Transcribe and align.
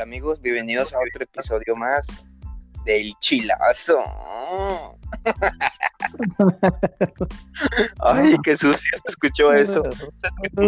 Hola 0.00 0.08
amigos, 0.08 0.40
bienvenidos 0.40 0.94
a 0.94 0.96
otro 0.96 1.24
episodio 1.24 1.76
más 1.76 2.06
del 2.86 3.12
Chilazo. 3.20 4.02
Ay, 8.00 8.34
qué 8.42 8.56
sucio 8.56 8.96
se 8.96 9.02
escuchó 9.06 9.52
eso. 9.52 9.82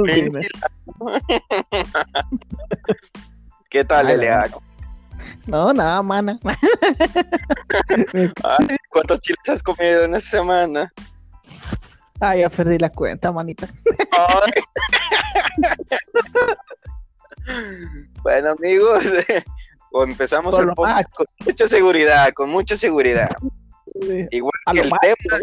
¿Qué 3.71 3.87
tal, 3.87 4.11
Elea? 4.11 4.50
No, 5.46 5.73
nada, 5.73 6.03
mana. 6.03 6.39
Ay, 7.89 8.77
¿Cuántos 8.91 9.19
chiles 9.23 9.49
has 9.49 9.62
comido 9.62 10.05
en 10.05 10.14
esta 10.14 10.30
semana? 10.30 10.93
Ah, 12.21 12.36
ya 12.36 12.50
perdí 12.50 12.79
la 12.79 12.91
cuenta, 12.91 13.33
manita. 13.33 13.67
Bueno, 18.23 18.51
amigos, 18.51 19.05
empezamos 20.07 20.59
el 20.59 20.69
podcast 20.75 21.11
con 21.14 21.27
mucha 21.45 21.69
seguridad, 21.69 22.33
con 22.33 22.50
mucha 22.50 22.77
seguridad. 22.77 23.31
Igual 24.31 24.53
que 24.73 24.81
el 24.81 24.93
tema, 25.00 25.41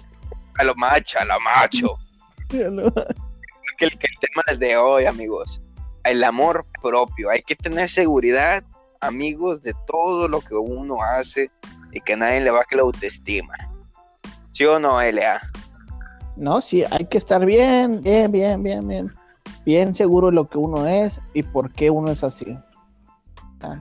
a 0.57 0.63
lo 0.63 0.75
macho, 0.75 1.19
a 1.19 1.25
lo 1.25 1.39
macho. 1.39 1.97
que, 2.49 2.57
el, 3.85 3.97
que 3.97 4.07
el 4.07 4.19
tema 4.21 4.57
de 4.57 4.77
hoy, 4.77 5.05
amigos, 5.05 5.61
el 6.03 6.23
amor 6.23 6.65
propio. 6.81 7.29
Hay 7.29 7.41
que 7.41 7.55
tener 7.55 7.89
seguridad, 7.89 8.63
amigos, 9.01 9.61
de 9.61 9.73
todo 9.87 10.27
lo 10.27 10.41
que 10.41 10.55
uno 10.55 11.01
hace 11.01 11.49
y 11.91 12.01
que 12.01 12.15
nadie 12.15 12.41
le 12.41 12.51
baje 12.51 12.75
la 12.75 12.83
autoestima. 12.83 13.53
¿Sí 14.51 14.65
o 14.65 14.79
no, 14.79 15.01
L.A.? 15.01 15.41
No, 16.35 16.61
sí, 16.61 16.83
hay 16.89 17.05
que 17.05 17.17
estar 17.17 17.45
bien, 17.45 18.01
bien, 18.01 18.31
bien, 18.31 18.63
bien, 18.63 18.87
bien, 18.87 19.13
bien 19.69 19.93
seguro 19.93 20.27
de 20.27 20.33
lo 20.33 20.45
que 20.45 20.57
uno 20.57 20.87
es 20.87 21.21
y 21.35 21.43
por 21.43 21.71
qué 21.71 21.91
uno 21.91 22.09
es 22.09 22.23
así. 22.23 22.57
Ah, 23.61 23.79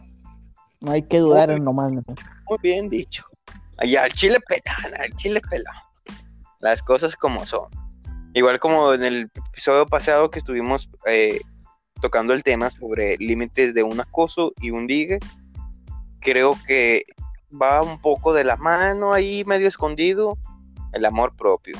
no 0.83 0.93
hay 0.93 1.03
que 1.03 1.19
dudar 1.19 1.51
en 1.51 1.65
nomás. 1.65 1.91
Muy 1.93 2.59
bien 2.63 2.91
dicho. 2.91 3.25
Allá 3.79 4.05
al 4.05 4.13
chile 4.13 4.37
pelado, 4.47 5.03
al 5.03 5.17
chile 5.17 5.41
pelado. 5.49 5.81
Las 6.61 6.83
cosas 6.83 7.17
como 7.17 7.47
son. 7.47 7.71
Igual 8.35 8.61
como 8.61 8.93
en 8.93 9.03
el 9.03 9.31
episodio 9.51 9.87
pasado 9.87 10.31
que 10.31 10.41
estuvimos 10.41 10.91
eh, 11.07 11.41
tocando 12.03 12.35
el 12.35 12.43
tema 12.43 12.69
sobre 12.69 13.17
límites 13.17 13.73
de 13.73 13.83
un 13.83 13.99
acoso 13.99 14.53
y 14.61 14.71
un 14.71 14.87
digue, 14.87 15.19
creo 16.21 16.55
que 16.67 17.05
va 17.51 17.81
un 17.81 17.99
poco 17.99 18.35
de 18.35 18.45
la 18.45 18.57
mano 18.57 19.15
ahí 19.15 19.43
medio 19.47 19.67
escondido 19.67 20.37
el 20.93 21.07
amor 21.07 21.35
propio 21.35 21.79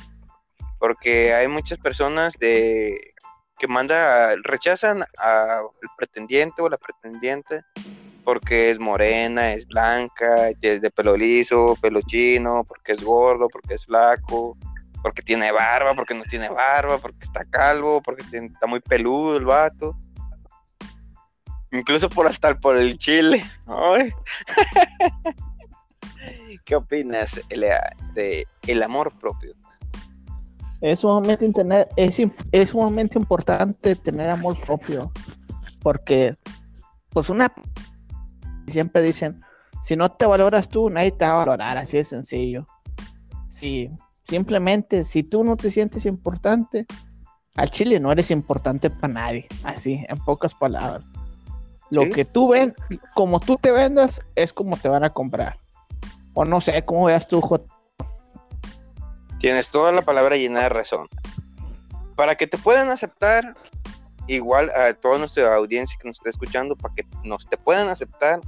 porque 0.79 1.35
hay 1.35 1.49
muchas 1.49 1.79
personas 1.79 2.35
de 2.39 3.15
que 3.59 3.69
manda 3.69 4.35
rechazan 4.45 5.05
al 5.19 5.65
pretendiente 5.97 6.63
o 6.63 6.69
la 6.69 6.79
pretendiente 6.79 7.63
porque 8.25 8.71
es 8.71 8.79
morena, 8.79 9.55
es 9.55 9.67
blanca, 9.67 10.51
es 10.51 10.83
de 10.83 10.91
pelo 10.91 11.17
liso, 11.17 11.79
pelo 11.81 12.03
chino, 12.03 12.63
porque 12.63 12.93
es 12.93 13.03
gordo, 13.03 13.49
porque 13.49 13.73
es 13.75 13.87
flaco, 13.87 14.55
porque 15.03 15.23
tiene 15.23 15.51
barba, 15.51 15.95
porque 15.95 16.13
no 16.13 16.25
tiene 16.25 16.51
barba, 16.51 16.99
porque 16.99 17.21
está 17.23 17.47
calvo, 17.47 18.03
porque 18.03 18.23
está 18.31 18.67
muy 18.67 18.81
peludo 18.81 19.39
el 19.39 19.47
vato. 19.47 19.97
Incluso 21.71 22.11
por 22.11 22.27
hasta 22.27 22.55
por 22.61 22.77
el 22.77 22.99
chile. 22.99 23.43
¿Qué 26.67 26.77
opinas 26.77 27.41
de 27.49 28.47
el 28.67 28.83
amor 28.83 29.19
propio? 29.19 29.55
Es 30.81 31.01
sumamente, 31.01 31.53
es, 31.97 32.17
es 32.53 32.69
sumamente 32.71 33.19
importante 33.19 33.97
tener 33.97 34.31
amor 34.31 34.59
propio, 34.61 35.13
porque 35.81 36.37
pues 37.11 37.31
una 37.31 37.53
siempre 38.69 39.03
dicen, 39.03 39.41
si 39.83 39.97
no 39.97 40.11
te 40.11 40.27
valoras 40.27 40.69
tú, 40.69 40.91
nadie 40.91 41.13
te 41.13 41.25
va 41.25 41.33
a 41.33 41.45
valorar, 41.47 41.79
así 41.79 41.97
de 41.97 42.05
sencillo. 42.05 42.67
Si 43.49 43.91
simplemente, 44.25 45.05
si 45.05 45.23
tú 45.23 45.43
no 45.43 45.57
te 45.57 45.71
sientes 45.71 46.07
importante, 46.07 46.87
al 47.57 47.71
chile 47.71 47.99
no 47.99 48.13
eres 48.13 48.31
importante 48.31 48.91
para 48.91 49.13
nadie, 49.13 49.47
así, 49.65 50.05
en 50.09 50.19
pocas 50.19 50.55
palabras. 50.55 51.03
Lo 51.91 52.09
que 52.11 52.25
tú 52.25 52.51
ven, 52.51 52.75
como 53.15 53.41
tú 53.41 53.57
te 53.57 53.73
vendas, 53.73 54.21
es 54.35 54.53
como 54.53 54.77
te 54.77 54.89
van 54.89 55.05
a 55.05 55.13
comprar. 55.15 55.59
O 56.35 56.45
no 56.45 56.61
sé, 56.61 56.85
cómo 56.85 57.07
veas 57.07 57.27
tú, 57.27 57.41
Tienes 59.39 59.69
toda 59.69 59.93
la 59.93 60.03
palabra 60.03 60.37
llena 60.37 60.61
de 60.61 60.69
razón. 60.69 61.09
Para 62.17 62.35
que 62.35 62.47
te 62.47 62.59
puedan 62.59 62.91
aceptar, 62.91 63.55
igual 64.27 64.71
a 64.71 64.93
toda 64.95 65.19
nuestra 65.19 65.55
audiencia 65.55 65.97
que 66.01 66.09
nos 66.09 66.19
está 66.19 66.31
escuchando, 66.31 66.77
para 66.77 66.95
que 66.95 67.07
nos 67.23 67.49
te 67.49 67.57
puedan 67.57 67.89
aceptar, 67.89 68.41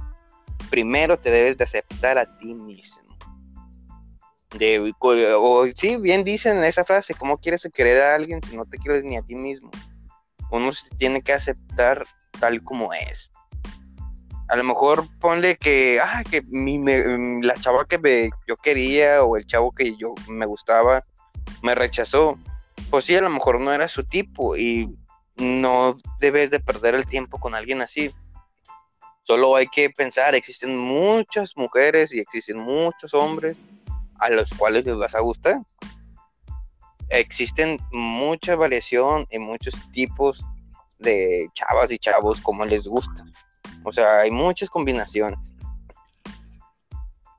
primero 0.69 1.17
te 1.17 1.31
debes 1.31 1.57
de 1.57 1.63
aceptar 1.63 2.17
a 2.17 2.37
ti 2.37 2.53
mismo. 2.53 3.01
De, 4.57 4.93
o, 4.99 5.65
sí, 5.73 5.95
bien 5.95 6.25
dicen 6.25 6.61
esa 6.65 6.83
frase, 6.83 7.13
¿cómo 7.13 7.37
quieres 7.37 7.67
querer 7.73 8.01
a 8.01 8.15
alguien 8.15 8.41
si 8.43 8.57
no 8.57 8.65
te 8.65 8.77
quieres 8.77 9.05
ni 9.05 9.15
a 9.15 9.21
ti 9.21 9.33
mismo? 9.33 9.71
Uno 10.51 10.73
se 10.73 10.89
tiene 10.97 11.21
que 11.21 11.31
aceptar 11.31 12.05
tal 12.37 12.61
como 12.61 12.91
es 12.91 13.31
a 14.51 14.57
lo 14.57 14.65
mejor 14.65 15.07
ponle 15.21 15.55
que, 15.55 16.01
ah, 16.03 16.25
que 16.29 16.41
mi, 16.41 16.77
mm, 16.77 17.41
la 17.41 17.55
chava 17.55 17.85
que 17.85 18.29
yo 18.45 18.57
quería 18.57 19.23
o 19.23 19.37
el 19.37 19.45
chavo 19.45 19.71
que 19.71 19.95
yo 19.95 20.13
me 20.27 20.45
gustaba 20.45 21.05
me 21.63 21.73
rechazó. 21.73 22.37
Pues 22.89 23.05
sí, 23.05 23.15
a 23.15 23.21
lo 23.21 23.29
mejor 23.29 23.61
no 23.61 23.71
era 23.71 23.87
su 23.87 24.03
tipo 24.03 24.57
y 24.57 24.93
no 25.37 25.97
debes 26.19 26.51
de 26.51 26.59
perder 26.59 26.95
el 26.95 27.07
tiempo 27.07 27.39
con 27.39 27.55
alguien 27.55 27.81
así. 27.81 28.13
Solo 29.23 29.55
hay 29.55 29.67
que 29.67 29.89
pensar, 29.89 30.35
existen 30.35 30.77
muchas 30.77 31.55
mujeres 31.55 32.13
y 32.13 32.19
existen 32.19 32.57
muchos 32.57 33.13
hombres 33.13 33.55
a 34.19 34.29
los 34.31 34.49
cuales 34.55 34.83
les 34.83 34.97
vas 34.97 35.15
a 35.15 35.21
gustar. 35.21 35.61
Existen 37.07 37.79
mucha 37.93 38.57
variación 38.57 39.25
y 39.31 39.39
muchos 39.39 39.75
tipos 39.93 40.43
de 40.99 41.47
chavas 41.53 41.89
y 41.89 41.97
chavos 41.97 42.41
como 42.41 42.65
les 42.65 42.85
gusta. 42.85 43.23
O 43.83 43.91
sea, 43.91 44.19
hay 44.19 44.31
muchas 44.31 44.69
combinaciones. 44.69 45.53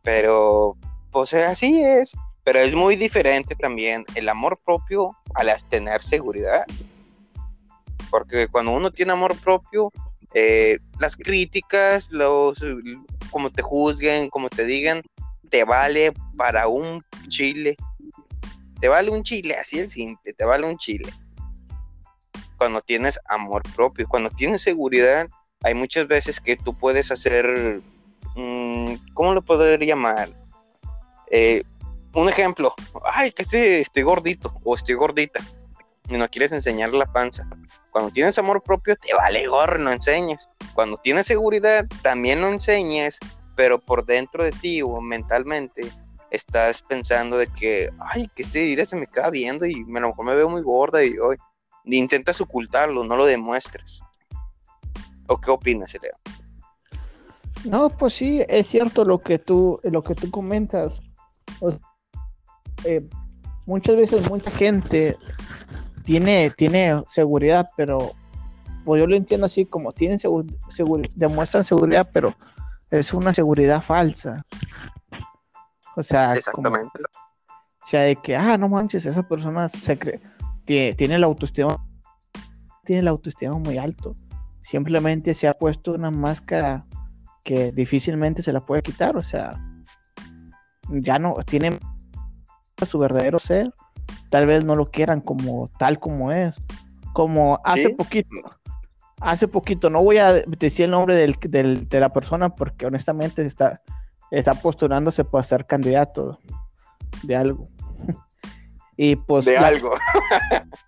Pero, 0.02 0.76
pues 1.10 1.34
así 1.34 1.82
es. 1.82 2.12
Pero 2.44 2.58
es 2.58 2.74
muy 2.74 2.96
diferente 2.96 3.54
también 3.54 4.04
el 4.16 4.28
amor 4.28 4.58
propio 4.64 5.16
al 5.34 5.48
tener 5.68 6.02
seguridad. 6.02 6.64
Porque 8.10 8.48
cuando 8.48 8.72
uno 8.72 8.90
tiene 8.90 9.12
amor 9.12 9.38
propio, 9.40 9.92
eh, 10.34 10.78
las 10.98 11.16
críticas, 11.16 12.10
los 12.10 12.58
como 13.30 13.50
te 13.50 13.62
juzguen, 13.62 14.28
como 14.28 14.50
te 14.50 14.64
digan, 14.64 15.02
te 15.50 15.64
vale 15.64 16.12
para 16.36 16.68
un 16.68 17.02
chile. 17.28 17.76
Te 18.80 18.88
vale 18.88 19.10
un 19.10 19.22
chile, 19.22 19.54
así 19.54 19.78
el 19.78 19.90
simple, 19.90 20.32
te 20.32 20.44
vale 20.44 20.66
un 20.66 20.76
chile. 20.76 21.12
Cuando 22.58 22.80
tienes 22.80 23.18
amor 23.28 23.62
propio, 23.74 24.08
cuando 24.08 24.30
tienes 24.30 24.62
seguridad, 24.62 25.28
hay 25.62 25.74
muchas 25.74 26.06
veces 26.08 26.40
que 26.40 26.56
tú 26.56 26.74
puedes 26.74 27.10
hacer, 27.10 27.80
mm, 28.34 28.94
¿cómo 29.14 29.32
lo 29.32 29.42
podría 29.42 29.94
llamar? 29.94 30.28
Eh, 31.30 31.62
un 32.14 32.28
ejemplo, 32.28 32.74
ay, 33.04 33.32
que 33.32 33.80
estoy 33.80 34.02
gordito 34.02 34.54
o 34.64 34.74
estoy 34.74 34.94
gordita 34.94 35.40
y 36.08 36.16
no 36.16 36.28
quieres 36.28 36.52
enseñar 36.52 36.92
la 36.92 37.06
panza. 37.06 37.48
Cuando 37.90 38.10
tienes 38.10 38.38
amor 38.38 38.62
propio, 38.62 38.96
te 38.96 39.14
vale 39.14 39.46
gorro, 39.46 39.78
no 39.78 39.92
enseñes. 39.92 40.48
Cuando 40.74 40.96
tienes 40.96 41.26
seguridad, 41.26 41.86
también 42.02 42.40
lo 42.40 42.48
enseñes, 42.48 43.18
pero 43.54 43.78
por 43.78 44.04
dentro 44.04 44.44
de 44.44 44.52
ti 44.52 44.82
o 44.82 45.00
mentalmente 45.00 45.86
estás 46.30 46.82
pensando 46.82 47.38
de 47.38 47.46
que, 47.46 47.90
ay, 47.98 48.28
que 48.34 48.42
este 48.42 48.60
día 48.60 48.84
se 48.84 48.96
me 48.96 49.06
queda 49.06 49.30
viendo 49.30 49.64
y 49.66 49.74
a 49.74 50.00
lo 50.00 50.08
mejor 50.08 50.24
me 50.24 50.34
veo 50.34 50.48
muy 50.48 50.62
gorda 50.62 51.04
y 51.04 51.18
hoy 51.18 51.36
intentas 51.84 52.40
ocultarlo, 52.40 53.04
no 53.04 53.16
lo 53.16 53.26
demuestres 53.26 54.02
qué 55.40 55.50
opinas, 55.50 55.94
Leo? 56.00 56.12
No, 57.64 57.90
pues 57.90 58.14
sí, 58.14 58.42
es 58.48 58.66
cierto 58.66 59.04
lo 59.04 59.22
que 59.22 59.38
tú, 59.38 59.80
lo 59.84 60.02
que 60.02 60.14
tú 60.14 60.30
comentas. 60.30 61.00
Eh, 62.84 63.08
muchas 63.66 63.96
veces 63.96 64.28
mucha 64.28 64.50
gente 64.50 65.16
tiene, 66.04 66.50
tiene 66.50 67.04
seguridad, 67.08 67.68
pero 67.76 68.12
pues 68.84 69.00
yo 69.00 69.06
lo 69.06 69.14
entiendo 69.14 69.46
así 69.46 69.64
como 69.64 69.92
tienen 69.92 70.18
demuestran 71.14 71.64
seguridad, 71.64 72.08
pero 72.12 72.34
es 72.90 73.14
una 73.14 73.32
seguridad 73.32 73.82
falsa. 73.82 74.44
O 75.94 76.02
sea, 76.02 76.32
Exactamente. 76.32 76.98
o 76.98 77.86
sea, 77.86 78.02
de 78.02 78.16
que, 78.16 78.34
ah, 78.34 78.58
no 78.58 78.68
manches, 78.68 79.06
esa 79.06 79.22
persona 79.22 79.68
se 79.68 79.98
cree, 79.98 80.20
tiene, 80.64 80.94
tiene 80.94 81.18
la 81.18 81.26
autoestima, 81.26 81.76
tiene 82.82 83.02
la 83.02 83.10
autoestima 83.10 83.56
muy 83.56 83.78
alto 83.78 84.16
simplemente 84.62 85.34
se 85.34 85.48
ha 85.48 85.54
puesto 85.54 85.92
una 85.92 86.10
máscara 86.10 86.86
que 87.44 87.72
difícilmente 87.72 88.42
se 88.42 88.52
la 88.52 88.64
puede 88.64 88.82
quitar, 88.82 89.16
o 89.16 89.22
sea, 89.22 89.54
ya 90.90 91.18
no 91.18 91.34
tiene 91.44 91.78
su 92.86 92.98
verdadero 92.98 93.38
ser, 93.38 93.72
tal 94.30 94.46
vez 94.46 94.64
no 94.64 94.76
lo 94.76 94.90
quieran 94.90 95.20
como 95.20 95.70
tal 95.78 95.98
como 95.98 96.32
es, 96.32 96.60
como 97.12 97.60
hace 97.64 97.90
poquito, 97.90 98.36
hace 99.20 99.48
poquito, 99.48 99.90
no 99.90 100.02
voy 100.02 100.18
a 100.18 100.32
decir 100.32 100.86
el 100.86 100.90
nombre 100.92 101.14
del, 101.14 101.36
del, 101.40 101.88
de 101.88 102.00
la 102.00 102.12
persona 102.12 102.50
porque 102.50 102.86
honestamente 102.86 103.42
está, 103.42 103.82
está 104.30 104.54
postulándose 104.54 105.24
para 105.24 105.44
ser 105.44 105.66
candidato 105.66 106.38
de 107.22 107.36
algo. 107.36 107.68
y 108.96 109.16
pues... 109.16 109.44
De 109.44 109.56
algo. 109.58 109.94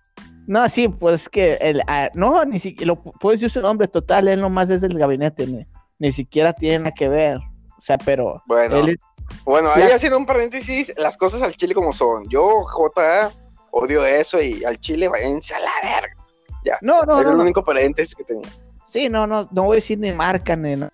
no, 0.47 0.69
sí, 0.69 0.87
pues 0.87 1.29
que 1.29 1.55
el, 1.55 1.81
ah, 1.87 2.09
no, 2.13 2.45
ni 2.45 2.59
siquiera, 2.59 2.87
lo, 2.87 3.01
puedo 3.01 3.33
decir 3.33 3.49
su 3.49 3.61
nombre 3.61 3.87
total, 3.87 4.27
él 4.27 4.41
nomás 4.41 4.69
es 4.69 4.81
del 4.81 4.97
gabinete, 4.97 5.47
ni, 5.47 5.65
ni 5.99 6.11
siquiera 6.11 6.53
tiene 6.53 6.79
nada 6.79 6.91
que 6.91 7.09
ver. 7.09 7.37
O 7.37 7.81
sea, 7.81 7.97
pero... 7.97 8.41
Bueno, 8.45 8.85
bueno 9.43 9.69
ahí 9.73 9.83
haciendo 9.83 10.17
un 10.17 10.25
paréntesis, 10.25 10.93
las 10.97 11.17
cosas 11.17 11.41
al 11.41 11.55
chile 11.55 11.73
como 11.73 11.93
son. 11.93 12.27
Yo, 12.29 12.63
J, 12.63 13.31
odio 13.71 14.05
eso 14.05 14.41
y 14.41 14.63
al 14.63 14.79
chile 14.79 15.07
váyanse 15.07 15.55
a 15.55 15.59
la 15.59 15.71
verga. 15.83 16.15
Ya. 16.63 16.77
No, 16.81 17.03
no, 17.03 17.19
Era 17.19 17.23
no. 17.23 17.31
el 17.31 17.37
no. 17.37 17.43
único 17.43 17.63
paréntesis 17.63 18.15
que 18.15 18.23
tenía. 18.23 18.49
Sí, 18.89 19.09
no, 19.09 19.27
no, 19.27 19.47
no 19.51 19.63
voy 19.63 19.73
a 19.73 19.75
decir 19.75 19.99
ni 19.99 20.13
marca 20.13 20.55
ni 20.55 20.75
nada. 20.75 20.91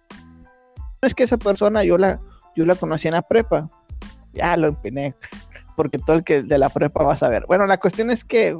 Es 1.01 1.13
que 1.13 1.23
esa 1.23 1.37
persona 1.37 1.83
yo 1.83 1.97
la, 1.97 2.19
yo 2.55 2.65
la 2.65 2.75
conocí 2.75 3.07
en 3.07 3.13
la 3.13 3.21
prepa. 3.21 3.69
Ya 4.33 4.55
lo 4.57 4.69
empiné. 4.69 5.15
Porque 5.75 5.97
todo 5.97 6.17
el 6.17 6.23
que 6.23 6.41
de 6.41 6.57
la 6.57 6.69
prepa 6.69 7.03
va 7.03 7.13
a 7.13 7.17
saber. 7.17 7.45
Bueno, 7.47 7.65
la 7.65 7.77
cuestión 7.77 8.11
es 8.11 8.23
que 8.23 8.55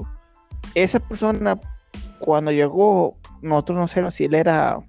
esa 0.75 1.00
persona, 1.00 1.59
cuando 2.19 2.51
llegó, 2.51 3.18
nosotros 3.41 3.77
no 3.77 3.88
sabemos 3.88 4.13
si 4.15 4.25
él 4.25 4.35
era. 4.35 4.79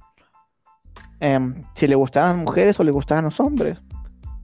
em, 1.21 1.63
si 1.75 1.87
le 1.87 1.95
gustaban 1.95 2.31
las 2.37 2.47
mujeres 2.47 2.81
o 2.81 2.85
le 2.85 2.91
gustaban 2.91 3.25
los 3.25 3.39
hombres. 3.39 3.79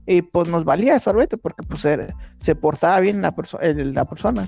Y 0.05 0.21
pues 0.21 0.47
nos 0.47 0.63
valía 0.63 0.95
el 0.95 1.01
sorbete 1.01 1.37
porque 1.37 1.61
pues 1.63 1.83
era- 1.83 2.15
se 2.41 2.55
portaba 2.55 2.99
bien 3.01 3.21
la, 3.21 3.35
perso- 3.35 3.59
el- 3.61 3.93
la 3.93 4.05
persona. 4.05 4.47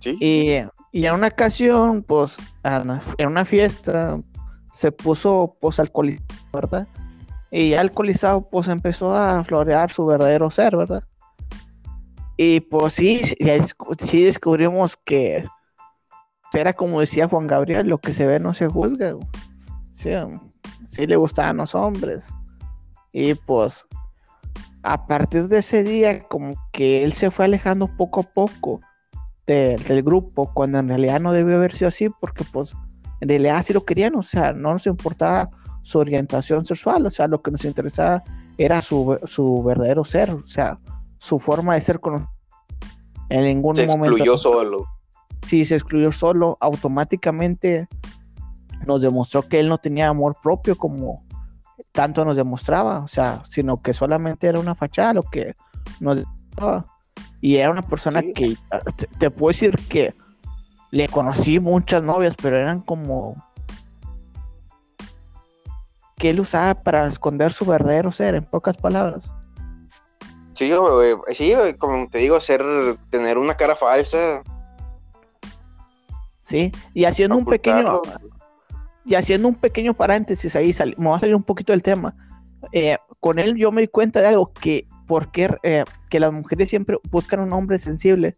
Sí. 0.00 0.16
Y, 0.20 0.98
y 0.98 1.06
en 1.06 1.14
una 1.14 1.28
ocasión, 1.28 2.02
pues, 2.02 2.36
en 3.18 3.26
una 3.28 3.44
fiesta, 3.44 4.18
se 4.72 4.90
puso, 4.92 5.56
pues, 5.60 5.78
alcoholizado, 5.78 6.26
¿verdad? 6.52 6.88
Y 7.52 7.74
alcoholizado, 7.74 8.42
pues, 8.48 8.66
empezó 8.68 9.14
a 9.16 9.44
florear 9.44 9.92
su 9.92 10.06
verdadero 10.06 10.50
ser, 10.50 10.76
¿verdad? 10.76 11.04
Y, 12.42 12.60
pues, 12.60 12.94
sí, 12.94 13.20
sí, 13.98 14.24
descubrimos 14.24 14.96
que 15.04 15.44
era 16.54 16.72
como 16.72 17.00
decía 17.00 17.28
Juan 17.28 17.46
Gabriel, 17.46 17.86
lo 17.86 17.98
que 17.98 18.14
se 18.14 18.24
ve 18.24 18.40
no 18.40 18.54
se 18.54 18.66
juzga. 18.66 19.14
Sí, 19.94 20.08
sí 20.88 21.06
le 21.06 21.16
gustaban 21.16 21.58
los 21.58 21.74
hombres. 21.74 22.32
Y, 23.12 23.34
pues, 23.34 23.86
a 24.82 25.04
partir 25.04 25.48
de 25.48 25.58
ese 25.58 25.82
día, 25.82 26.22
como 26.28 26.54
que 26.72 27.04
él 27.04 27.12
se 27.12 27.30
fue 27.30 27.44
alejando 27.44 27.94
poco 27.98 28.20
a 28.20 28.32
poco 28.32 28.80
de- 29.46 29.76
del 29.76 30.02
grupo, 30.02 30.50
cuando 30.54 30.78
en 30.78 30.88
realidad 30.88 31.20
no 31.20 31.32
debió 31.32 31.56
haber 31.56 31.74
sido 31.74 31.88
así, 31.88 32.08
porque 32.08 32.44
pues 32.50 32.72
en 33.20 33.28
realidad 33.28 33.62
sí 33.66 33.74
lo 33.74 33.84
querían, 33.84 34.16
o 34.16 34.22
sea, 34.22 34.54
no 34.54 34.72
nos 34.72 34.86
importaba 34.86 35.50
su 35.82 35.98
orientación 35.98 36.64
sexual, 36.64 37.04
o 37.04 37.10
sea, 37.10 37.28
lo 37.28 37.42
que 37.42 37.50
nos 37.50 37.66
interesaba 37.66 38.22
era 38.56 38.80
su, 38.80 39.18
su 39.24 39.62
verdadero 39.62 40.04
ser, 40.04 40.30
o 40.30 40.42
sea, 40.42 40.78
su 41.20 41.38
forma 41.38 41.74
de 41.74 41.82
ser 41.82 42.00
con 42.00 42.26
en 43.28 43.44
ningún 43.44 43.76
Se 43.76 43.86
momento. 43.86 44.16
excluyó 44.16 44.36
solo. 44.36 44.86
Si 45.46 45.64
se 45.64 45.76
excluyó 45.76 46.10
solo, 46.12 46.56
automáticamente 46.60 47.86
nos 48.86 49.00
demostró 49.02 49.42
que 49.42 49.60
él 49.60 49.68
no 49.68 49.78
tenía 49.78 50.08
amor 50.08 50.36
propio 50.42 50.76
como 50.76 51.24
tanto 51.92 52.24
nos 52.24 52.36
demostraba, 52.36 53.00
o 53.00 53.08
sea, 53.08 53.42
sino 53.50 53.76
que 53.76 53.92
solamente 53.94 54.46
era 54.46 54.58
una 54.58 54.74
fachada 54.74 55.12
lo 55.14 55.22
que 55.22 55.54
nos 56.00 56.16
demostraba. 56.16 56.84
Y 57.40 57.56
era 57.56 57.70
una 57.70 57.82
persona 57.82 58.20
Sí. 58.20 58.32
que, 58.32 58.56
te, 58.96 59.06
te 59.06 59.30
puedo 59.30 59.52
decir 59.52 59.76
que 59.88 60.14
le 60.90 61.08
conocí 61.08 61.60
muchas 61.60 62.02
novias, 62.02 62.34
pero 62.40 62.56
eran 62.56 62.80
como 62.80 63.34
que 66.16 66.30
él 66.30 66.40
usaba 66.40 66.74
para 66.74 67.06
esconder 67.06 67.52
su 67.52 67.64
verdadero 67.64 68.12
ser, 68.12 68.34
en 68.34 68.44
pocas 68.44 68.76
palabras. 68.76 69.30
Sí, 70.60 70.70
güey, 70.74 71.16
sí, 71.32 71.54
güey, 71.54 71.72
como 71.72 72.06
te 72.10 72.18
digo, 72.18 72.38
ser, 72.38 72.62
tener 73.08 73.38
una 73.38 73.54
cara 73.54 73.74
falsa. 73.74 74.42
¿Sí? 76.40 76.70
Y 76.92 77.06
haciendo 77.06 77.38
un 77.38 77.46
pequeño, 77.46 78.02
y 79.06 79.14
haciendo 79.14 79.48
un 79.48 79.54
pequeño 79.54 79.94
paréntesis 79.94 80.54
ahí, 80.54 80.74
sal- 80.74 80.94
me 80.98 81.06
voy 81.06 81.16
a 81.16 81.20
salir 81.20 81.34
un 81.34 81.44
poquito 81.44 81.72
del 81.72 81.82
tema. 81.82 82.14
Eh, 82.72 82.98
con 83.20 83.38
él 83.38 83.56
yo 83.56 83.72
me 83.72 83.80
di 83.80 83.88
cuenta 83.88 84.20
de 84.20 84.26
algo, 84.26 84.52
que 84.52 84.86
porque 85.06 85.50
eh, 85.62 85.84
que 86.10 86.20
las 86.20 86.30
mujeres 86.30 86.68
siempre 86.68 86.98
buscan 87.10 87.40
un 87.40 87.54
hombre 87.54 87.78
sensible, 87.78 88.36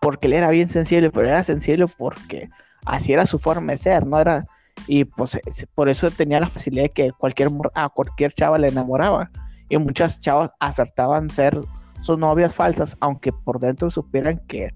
porque 0.00 0.26
él 0.26 0.32
era 0.32 0.48
bien 0.48 0.70
sensible, 0.70 1.10
pero 1.10 1.28
era 1.28 1.44
sensible 1.44 1.84
porque 1.98 2.48
así 2.86 3.12
era 3.12 3.26
su 3.26 3.38
forma 3.38 3.72
de 3.72 3.78
ser, 3.78 4.06
no 4.06 4.18
era, 4.18 4.46
y 4.86 5.04
pues 5.04 5.34
eh, 5.34 5.42
por 5.74 5.90
eso 5.90 6.10
tenía 6.10 6.40
la 6.40 6.48
facilidad 6.48 6.84
de 6.84 6.92
que 6.92 7.12
cualquier, 7.12 7.50
a 7.74 7.90
cualquier 7.90 8.32
chava 8.32 8.56
le 8.56 8.68
enamoraba, 8.68 9.30
y 9.68 9.78
muchas 9.78 10.20
chavas 10.20 10.50
acertaban 10.60 11.28
ser 11.28 11.58
sus 12.02 12.18
novias 12.18 12.54
falsas, 12.54 12.96
aunque 13.00 13.32
por 13.32 13.58
dentro 13.58 13.90
supieran 13.90 14.38
que 14.46 14.74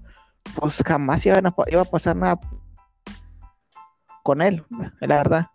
pues 0.59 0.81
jamás 0.85 1.25
iban 1.25 1.47
a 1.47 1.55
iba 1.67 1.81
a 1.81 1.85
pasar 1.85 2.15
nada 2.15 2.39
con 4.23 4.41
él, 4.41 4.63
la 5.01 5.17
verdad. 5.17 5.47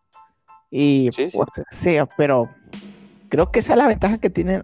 Y 0.70 1.08
Sí, 1.12 1.30
pues, 1.32 1.48
sí, 1.70 1.96
pero 2.16 2.48
creo 3.28 3.50
que 3.50 3.60
esa 3.60 3.72
es 3.72 3.78
la 3.78 3.86
ventaja 3.86 4.18
que 4.18 4.30
tienen, 4.30 4.62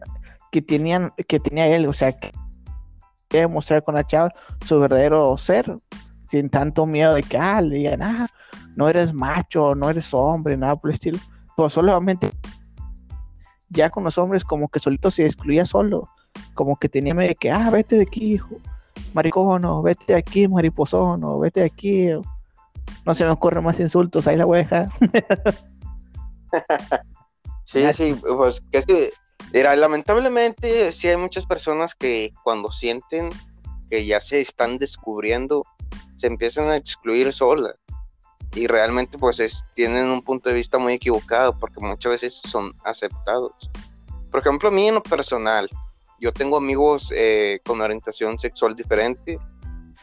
que 0.50 0.62
tenían, 0.62 1.12
que 1.29 1.41
tenía 1.41 1.67
él, 1.69 1.87
o 1.87 1.93
sea, 1.93 2.12
que 2.12 2.32
quiere 3.29 3.47
mostrar 3.49 3.82
con 3.82 3.94
la 3.94 4.05
chava 4.05 4.31
su 4.65 4.79
verdadero 4.79 5.37
ser, 5.38 5.77
sin 6.27 6.50
tanto 6.50 6.87
miedo 6.87 7.15
de 7.15 7.23
que 7.23 7.38
ah, 7.38 7.61
le 7.61 7.77
digan, 7.77 8.03
ah, 8.03 8.29
no 8.77 8.88
eres 8.88 9.12
macho, 9.12 9.75
no 9.75 9.91
eres 9.91 10.12
hombre, 10.12 10.56
nada 10.56 10.77
por 10.77 10.91
el 10.91 10.94
estilo. 10.94 11.19
Pues 11.56 11.73
solamente 11.73 12.31
ya 13.75 13.91
con 13.91 14.05
los 14.05 14.17
hombres 14.17 14.44
como 14.44 14.69
que 14.69 14.81
solito 14.81 15.11
se 15.11 15.26
excluía 15.26 15.67
solo, 15.67 16.09
como 16.55 16.76
que 16.76 16.88
tenía 16.88 17.15
miedo 17.15 17.29
de 17.29 17.35
que, 17.35 17.50
ah, 17.50 17.69
vete 17.71 17.97
de 17.97 18.03
aquí, 18.03 18.35
hijo, 18.35 18.56
maricón, 19.12 19.65
o 19.65 19.82
vete 19.82 20.15
de 20.15 20.19
aquí, 20.19 20.49
mariposón, 20.49 21.23
o 21.25 21.38
vete 21.38 21.61
de 21.61 21.67
aquí. 21.67 22.09
No 23.05 23.15
se 23.15 23.25
me 23.25 23.31
ocurren 23.31 23.65
más 23.65 23.81
insultos, 23.81 24.26
ahí 24.26 24.37
la 24.37 24.44
voy 24.44 24.59
a 24.59 24.62
dejar. 24.62 24.88
Sí, 27.67 27.82
sí, 27.94 28.15
pues 28.23 28.61
que 28.71 28.82
que, 28.82 29.11
mira, 29.53 29.75
lamentablemente 29.75 30.93
sí 30.93 31.09
hay 31.09 31.17
muchas 31.17 31.47
personas 31.47 31.94
que 31.94 32.31
cuando 32.44 32.70
sienten 32.70 33.31
que 33.91 34.05
ya 34.05 34.20
se 34.20 34.43
están 34.43 34.79
descubriendo, 34.79 35.65
se 36.17 36.27
empiezan 36.27 36.69
a 36.69 36.77
excluir 36.77 37.32
solas. 37.32 37.75
Y 38.55 38.67
realmente 38.67 39.19
pues 39.19 39.41
es- 39.41 39.65
tienen 39.75 40.06
un 40.06 40.23
punto 40.23 40.49
de 40.49 40.55
vista 40.55 40.79
muy 40.79 40.94
equivocado 40.94 41.58
porque 41.58 41.81
muchas 41.81 42.13
veces 42.13 42.41
son 42.49 42.73
aceptados. 42.84 43.53
Por 44.31 44.41
ejemplo, 44.41 44.69
a 44.69 44.73
mí 44.73 44.89
en 44.89 44.94
lo 44.94 45.03
personal, 45.03 45.69
yo 46.20 46.32
tengo 46.32 46.56
amigos 46.56 47.13
eh, 47.15 47.61
con 47.65 47.81
orientación 47.81 48.39
sexual 48.39 48.75
diferente 48.75 49.39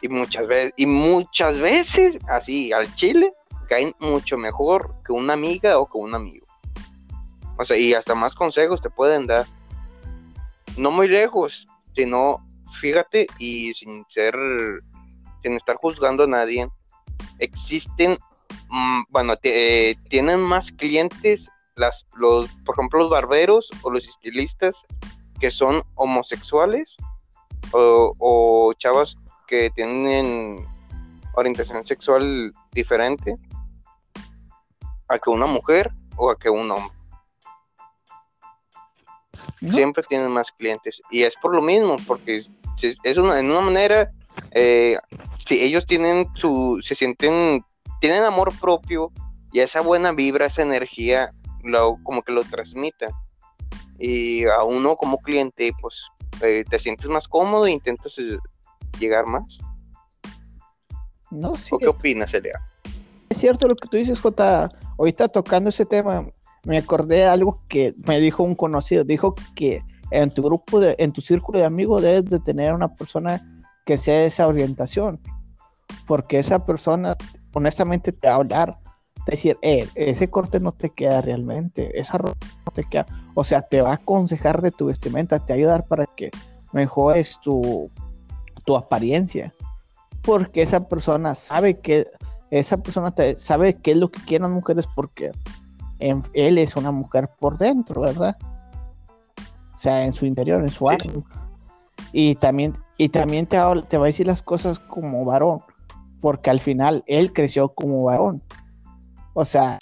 y 0.01 0.07
muchas 0.09 0.47
veces, 0.47 0.73
y 0.75 0.85
muchas 0.85 1.57
veces, 1.59 2.17
así, 2.27 2.73
al 2.73 2.93
chile, 2.95 3.33
caen 3.69 3.93
mucho 3.99 4.37
mejor 4.37 4.95
que 5.05 5.13
una 5.13 5.33
amiga 5.33 5.79
o 5.79 5.89
que 5.89 5.97
un 5.97 6.13
amigo. 6.13 6.45
O 7.57 7.63
sea, 7.63 7.77
y 7.77 7.93
hasta 7.93 8.15
más 8.15 8.35
consejos 8.35 8.81
te 8.81 8.89
pueden 8.89 9.27
dar. 9.27 9.45
No 10.77 10.91
muy 10.91 11.07
lejos, 11.07 11.67
sino 11.95 12.45
fíjate 12.79 13.27
y 13.37 13.73
sin 13.73 14.03
ser, 14.09 14.35
sin 15.43 15.53
estar 15.53 15.75
juzgando 15.75 16.23
a 16.23 16.27
nadie, 16.27 16.67
existen, 17.39 18.17
mm, 18.69 19.03
bueno, 19.09 19.33
eh, 19.43 19.95
tienen 20.09 20.39
más 20.41 20.71
clientes 20.71 21.49
las, 21.75 22.05
los, 22.15 22.49
por 22.65 22.75
ejemplo, 22.75 22.99
los 22.99 23.09
barberos 23.09 23.69
o 23.81 23.91
los 23.91 24.07
estilistas 24.07 24.85
que 25.39 25.51
son 25.51 25.83
homosexuales 25.95 26.97
o, 27.71 28.13
o 28.19 28.73
chavas 28.73 29.17
que 29.47 29.69
tienen 29.71 30.65
orientación 31.33 31.85
sexual 31.85 32.53
diferente 32.71 33.37
a 35.07 35.19
que 35.19 35.29
una 35.29 35.45
mujer 35.45 35.91
o 36.15 36.29
a 36.29 36.37
que 36.37 36.49
un 36.49 36.71
hombre 36.71 37.01
¿no? 39.61 39.73
siempre 39.73 40.03
tienen 40.03 40.31
más 40.31 40.51
clientes. 40.51 41.01
Y 41.11 41.23
es 41.23 41.35
por 41.35 41.53
lo 41.53 41.61
mismo, 41.61 41.97
porque 42.07 42.37
es, 42.37 42.51
es 43.03 43.17
una, 43.17 43.39
en 43.39 43.51
una 43.51 43.61
manera, 43.61 44.11
eh, 44.51 44.97
si 45.45 45.61
ellos 45.61 45.85
tienen 45.85 46.27
su, 46.35 46.79
se 46.81 46.95
sienten, 46.95 47.63
tienen 48.01 48.23
amor 48.23 48.51
propio 48.59 49.11
y 49.53 49.59
esa 49.59 49.79
buena 49.79 50.11
vibra, 50.11 50.47
esa 50.47 50.63
energía, 50.63 51.33
lo, 51.63 51.97
como 52.03 52.23
que 52.23 52.33
lo 52.33 52.43
transmitan. 52.43 53.11
Y 53.99 54.45
a 54.45 54.63
uno 54.63 54.97
como 54.97 55.19
cliente, 55.19 55.71
pues 55.79 56.01
eh, 56.41 56.65
te 56.69 56.79
sientes 56.79 57.07
más 57.07 57.27
cómodo 57.27 57.67
e 57.67 57.71
intentas 57.71 58.17
eh, 58.17 58.37
llegar 58.99 59.27
más. 59.27 59.59
No, 61.29 61.55
sí, 61.55 61.69
¿O 61.71 61.77
qué 61.77 61.87
opinas, 61.87 62.33
Elia? 62.33 62.59
es 63.29 63.37
cierto 63.37 63.67
lo 63.67 63.75
que 63.75 63.87
tú 63.87 63.97
dices, 63.97 64.19
Jota. 64.19 64.71
Ahorita 64.97 65.27
tocando 65.29 65.69
ese 65.69 65.85
tema, 65.85 66.27
me 66.65 66.77
acordé 66.77 67.17
de 67.17 67.25
algo 67.25 67.61
que 67.69 67.93
me 68.05 68.19
dijo 68.19 68.43
un 68.43 68.55
conocido. 68.55 69.03
Dijo 69.03 69.35
que 69.55 69.83
en 70.11 70.31
tu 70.31 70.43
grupo, 70.43 70.79
de, 70.79 70.95
en 70.99 71.13
tu 71.13 71.21
círculo 71.21 71.59
de 71.59 71.65
amigos, 71.65 72.01
debes 72.01 72.25
de 72.25 72.39
tener 72.39 72.73
una 72.73 72.93
persona 72.93 73.63
que 73.85 73.97
sea 73.97 74.19
de 74.19 74.25
esa 74.25 74.47
orientación. 74.47 75.21
Porque 76.07 76.39
esa 76.39 76.65
persona, 76.65 77.15
honestamente, 77.53 78.11
te 78.11 78.27
va 78.27 78.33
a 78.33 78.37
hablar 78.37 78.77
decir, 79.25 79.57
eh, 79.61 79.87
ese 79.95 80.29
corte 80.29 80.59
no 80.59 80.71
te 80.71 80.89
queda 80.89 81.21
realmente, 81.21 81.99
esa 81.99 82.17
ropa 82.17 82.47
no 82.65 82.71
te 82.71 82.83
queda, 82.83 83.05
o 83.33 83.43
sea, 83.43 83.61
te 83.61 83.81
va 83.81 83.91
a 83.91 83.95
aconsejar 83.95 84.61
de 84.61 84.71
tu 84.71 84.87
vestimenta, 84.87 85.39
te 85.39 85.53
va 85.53 85.55
a 85.55 85.57
ayudar 85.57 85.85
para 85.85 86.05
que 86.05 86.31
mejores 86.71 87.39
tu, 87.41 87.89
tu 88.65 88.75
apariencia, 88.75 89.53
porque 90.21 90.61
esa 90.61 90.87
persona 90.87 91.35
sabe 91.35 91.79
que, 91.79 92.07
esa 92.49 92.77
persona 92.77 93.11
te, 93.11 93.37
sabe 93.37 93.75
qué 93.75 93.91
es 93.91 93.97
lo 93.97 94.11
que 94.11 94.21
quieren 94.21 94.43
las 94.43 94.51
mujeres 94.51 94.85
porque 94.95 95.31
él 95.99 96.57
es 96.57 96.75
una 96.75 96.91
mujer 96.91 97.29
por 97.39 97.57
dentro, 97.57 98.01
¿verdad? 98.01 98.35
O 99.75 99.77
sea, 99.77 100.03
en 100.03 100.13
su 100.13 100.25
interior, 100.25 100.61
en 100.61 100.69
su 100.69 100.89
alma. 100.89 101.23
Y 102.11 102.35
también, 102.35 102.75
y 102.97 103.09
también 103.09 103.45
te, 103.45 103.57
te 103.87 103.97
va 103.97 104.05
a 104.05 104.07
decir 104.07 104.27
las 104.27 104.41
cosas 104.41 104.79
como 104.79 105.23
varón, 105.23 105.61
porque 106.21 106.49
al 106.49 106.59
final 106.59 107.03
él 107.07 107.33
creció 107.33 107.69
como 107.69 108.03
varón. 108.03 108.41
O 109.33 109.43
sea, 109.43 109.79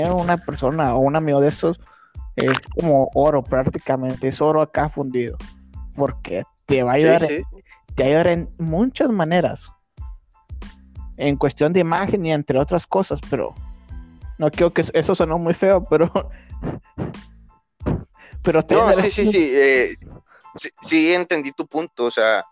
una 0.00 0.36
persona 0.38 0.94
o 0.94 1.00
un 1.00 1.16
amigo 1.16 1.40
de 1.40 1.48
esos 1.48 1.78
es 2.36 2.58
como 2.60 3.10
oro 3.14 3.42
prácticamente, 3.42 4.28
es 4.28 4.40
oro 4.40 4.62
acá 4.62 4.88
fundido, 4.88 5.36
porque 5.96 6.44
te 6.66 6.82
va 6.82 6.92
a 6.92 6.94
ayudar, 6.94 7.26
te 7.94 8.04
ayudar 8.04 8.28
en 8.28 8.48
muchas 8.58 9.10
maneras, 9.10 9.70
en 11.16 11.36
cuestión 11.36 11.72
de 11.72 11.80
imagen 11.80 12.24
y 12.24 12.32
entre 12.32 12.60
otras 12.60 12.86
cosas, 12.86 13.20
pero 13.28 13.54
no 14.38 14.50
quiero 14.52 14.72
que 14.72 14.84
eso 14.92 15.14
sonó 15.16 15.38
muy 15.38 15.54
feo, 15.54 15.82
pero 15.82 16.10
pero 18.42 18.64
no, 18.70 18.92
sí, 18.92 19.10
sí, 19.10 19.32
sí, 19.32 19.50
eh, 19.50 19.94
sí, 20.54 20.70
sí, 20.82 21.12
entendí 21.12 21.50
tu 21.50 21.66
punto, 21.66 22.04
o 22.04 22.10
sea, 22.10 22.44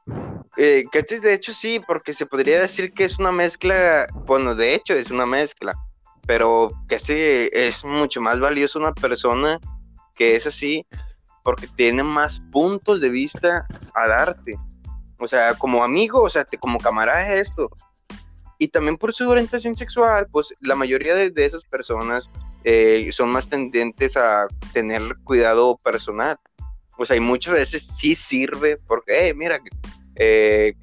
eh, 0.57 0.85
este, 0.93 1.21
de 1.21 1.35
hecho 1.35 1.53
sí, 1.53 1.81
porque 1.87 2.13
se 2.13 2.27
podría 2.27 2.61
decir 2.61 2.93
que 2.93 3.05
es 3.05 3.19
una 3.19 3.33
mezcla, 3.33 4.07
bueno, 4.27 4.55
de 4.55 4.75
hecho 4.75 4.95
es 4.95 5.11
una 5.11 5.27
mezcla, 5.27 5.75
pero 6.27 6.71
que 6.89 6.97
este 6.97 7.67
es 7.69 7.85
mucho 7.85 8.21
más 8.21 8.41
valioso 8.41 8.79
una 8.79 8.95
persona 8.95 9.61
que 10.15 10.35
es 10.35 10.47
así, 10.47 10.87
porque 11.43 11.69
tiene 11.69 12.03
más 12.03 12.41
puntos 12.51 13.01
de 13.01 13.11
vista 13.11 13.67
a 13.95 14.09
darte. 14.09 14.59
O 15.19 15.29
sea, 15.29 15.55
como 15.55 15.85
amigo, 15.85 16.23
o 16.23 16.29
sea, 16.29 16.47
como 16.59 16.79
camarada 16.79 17.35
esto. 17.35 17.71
Y 18.59 18.69
también 18.69 18.97
por 18.97 19.13
su 19.13 19.29
orientación 19.29 19.77
sexual, 19.77 20.27
pues 20.33 20.55
la 20.61 20.75
mayoría 20.75 21.15
de, 21.15 21.33
esas 21.45 21.65
personas 21.65 22.31
eh, 22.65 23.09
son 23.13 23.31
más 23.31 23.49
tendentes 23.49 24.17
a 24.17 24.47
tener 24.73 25.03
cuidado 25.23 25.77
personal. 25.77 26.39
O 26.99 27.05
sea, 27.05 27.17
y 27.17 27.21
muchas 27.21 27.55
veces 27.55 27.87
sí 27.87 28.15
sirve 28.15 28.79
porque, 28.79 29.35
mira, 29.37 29.61
eh, 30.17 30.75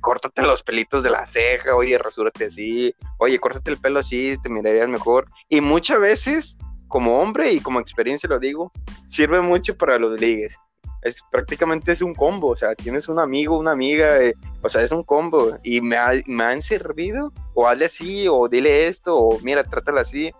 córtate 0.00 0.42
los 0.42 0.62
pelitos 0.62 1.02
de 1.02 1.10
la 1.10 1.26
ceja, 1.26 1.74
oye, 1.74 1.98
rasúrate 1.98 2.46
así, 2.46 2.94
oye, 3.18 3.38
córtate 3.38 3.70
el 3.70 3.78
pelo 3.78 4.00
así, 4.00 4.36
te 4.42 4.48
mirarías 4.48 4.88
mejor. 4.88 5.28
Y 5.48 5.60
muchas 5.60 6.00
veces, 6.00 6.56
como 6.88 7.20
hombre 7.20 7.52
y 7.52 7.60
como 7.60 7.80
experiencia 7.80 8.28
lo 8.28 8.38
digo, 8.38 8.72
sirve 9.06 9.40
mucho 9.40 9.76
para 9.76 9.98
los 9.98 10.18
ligues. 10.20 10.56
Es 11.02 11.22
prácticamente 11.30 11.92
es 11.92 12.02
un 12.02 12.14
combo, 12.14 12.48
o 12.48 12.56
sea, 12.56 12.74
tienes 12.74 13.08
un 13.08 13.18
amigo, 13.18 13.58
una 13.58 13.72
amiga, 13.72 14.20
eh, 14.22 14.34
o 14.62 14.68
sea, 14.68 14.82
es 14.82 14.92
un 14.92 15.04
combo 15.04 15.56
y 15.62 15.80
me, 15.80 15.96
me 16.26 16.44
han 16.44 16.62
servido, 16.62 17.32
o 17.54 17.68
hazle 17.68 17.84
así, 17.84 18.26
o 18.28 18.48
dile 18.48 18.88
esto, 18.88 19.16
o 19.16 19.38
mira, 19.40 19.62
trátala 19.62 20.00
así. 20.00 20.32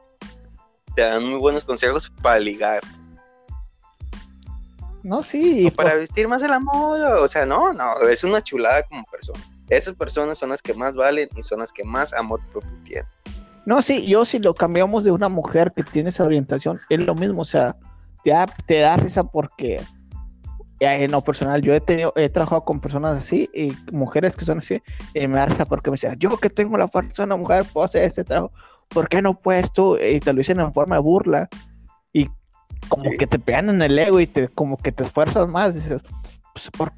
Te 0.97 1.03
dan 1.03 1.25
muy 1.25 1.39
buenos 1.39 1.65
consejos 1.65 2.11
para 2.23 2.41
ligar. 2.41 2.83
No, 5.07 5.23
sí. 5.23 5.71
para 5.71 5.95
vestir 5.95 6.27
más 6.27 6.43
de 6.43 6.49
la 6.49 6.59
moda. 6.59 7.23
O 7.23 7.29
sea, 7.29 7.47
no, 7.47 7.73
no, 7.73 7.97
es 8.09 8.25
una 8.25 8.43
chulada 8.43 8.83
como 8.83 9.05
persona. 9.05 9.39
Esas 9.69 9.95
personas 9.95 10.37
son 10.37 10.49
las 10.49 10.61
que 10.61 10.75
más 10.75 10.97
valen 10.97 11.29
y 11.37 11.45
son 11.45 11.61
las 11.61 11.71
que 11.71 11.85
más 11.85 12.13
amor 12.13 12.41
propio 12.51 12.73
tienen. 12.83 13.07
No, 13.67 13.83
sí, 13.83 14.05
yo 14.05 14.25
si 14.25 14.41
lo 14.41 14.53
cambiamos 14.53 15.05
de 15.05 15.13
una 15.13 15.29
mujer 15.29 15.73
que 15.77 15.85
tiene 15.85 16.09
esa 16.09 16.25
orientación, 16.25 16.81
es 16.89 16.99
lo 16.99 17.15
mismo, 17.15 17.43
o 17.43 17.45
sea, 17.45 17.77
te 18.25 18.31
da, 18.31 18.47
te 18.67 18.81
da 18.81 18.97
risa 18.97 19.23
porque 19.23 19.77
eh, 20.81 21.05
en 21.05 21.13
lo 21.13 21.21
personal 21.21 21.63
yo 21.63 21.73
he 21.73 21.81
tenido, 21.81 22.13
he 22.17 22.29
trabajado 22.29 22.65
con 22.65 22.81
personas 22.81 23.19
así 23.19 23.49
y 23.55 23.73
mujeres 23.93 24.35
que 24.35 24.45
son 24.45 24.59
así, 24.59 24.83
y 25.15 25.29
me 25.29 25.39
da 25.39 25.47
risa 25.47 25.67
porque 25.67 25.91
me 25.91 25.95
decían, 25.95 26.17
yo 26.19 26.37
que 26.37 26.51
tengo 26.51 26.77
la 26.79 26.89
fuerza 26.89 27.23
de 27.23 27.27
una 27.27 27.37
mujer 27.37 27.65
puedo 27.73 27.85
hacer 27.85 28.03
este 28.03 28.25
trabajo, 28.25 28.53
¿por 28.89 29.09
qué 29.09 29.23
no 29.23 29.39
puedes 29.39 29.73
tú? 29.73 29.97
Y 29.99 30.19
te 30.19 30.33
lo 30.33 30.39
dicen 30.39 30.59
en 30.59 30.73
forma 30.73 30.97
de 30.97 31.03
burla 31.03 31.49
como 32.89 33.11
que 33.19 33.27
te 33.27 33.39
pegan 33.39 33.69
en 33.69 33.83
el 33.83 33.99
ego 33.99 34.21
y 34.21 34.27
te 34.27 34.49
como 34.49 34.77
que 34.77 34.93
te 34.93 35.05
esfuerzas 35.05 35.49
más, 35.49 35.75
dices, 35.75 36.03
pues, 36.53 36.71
por... 36.71 36.93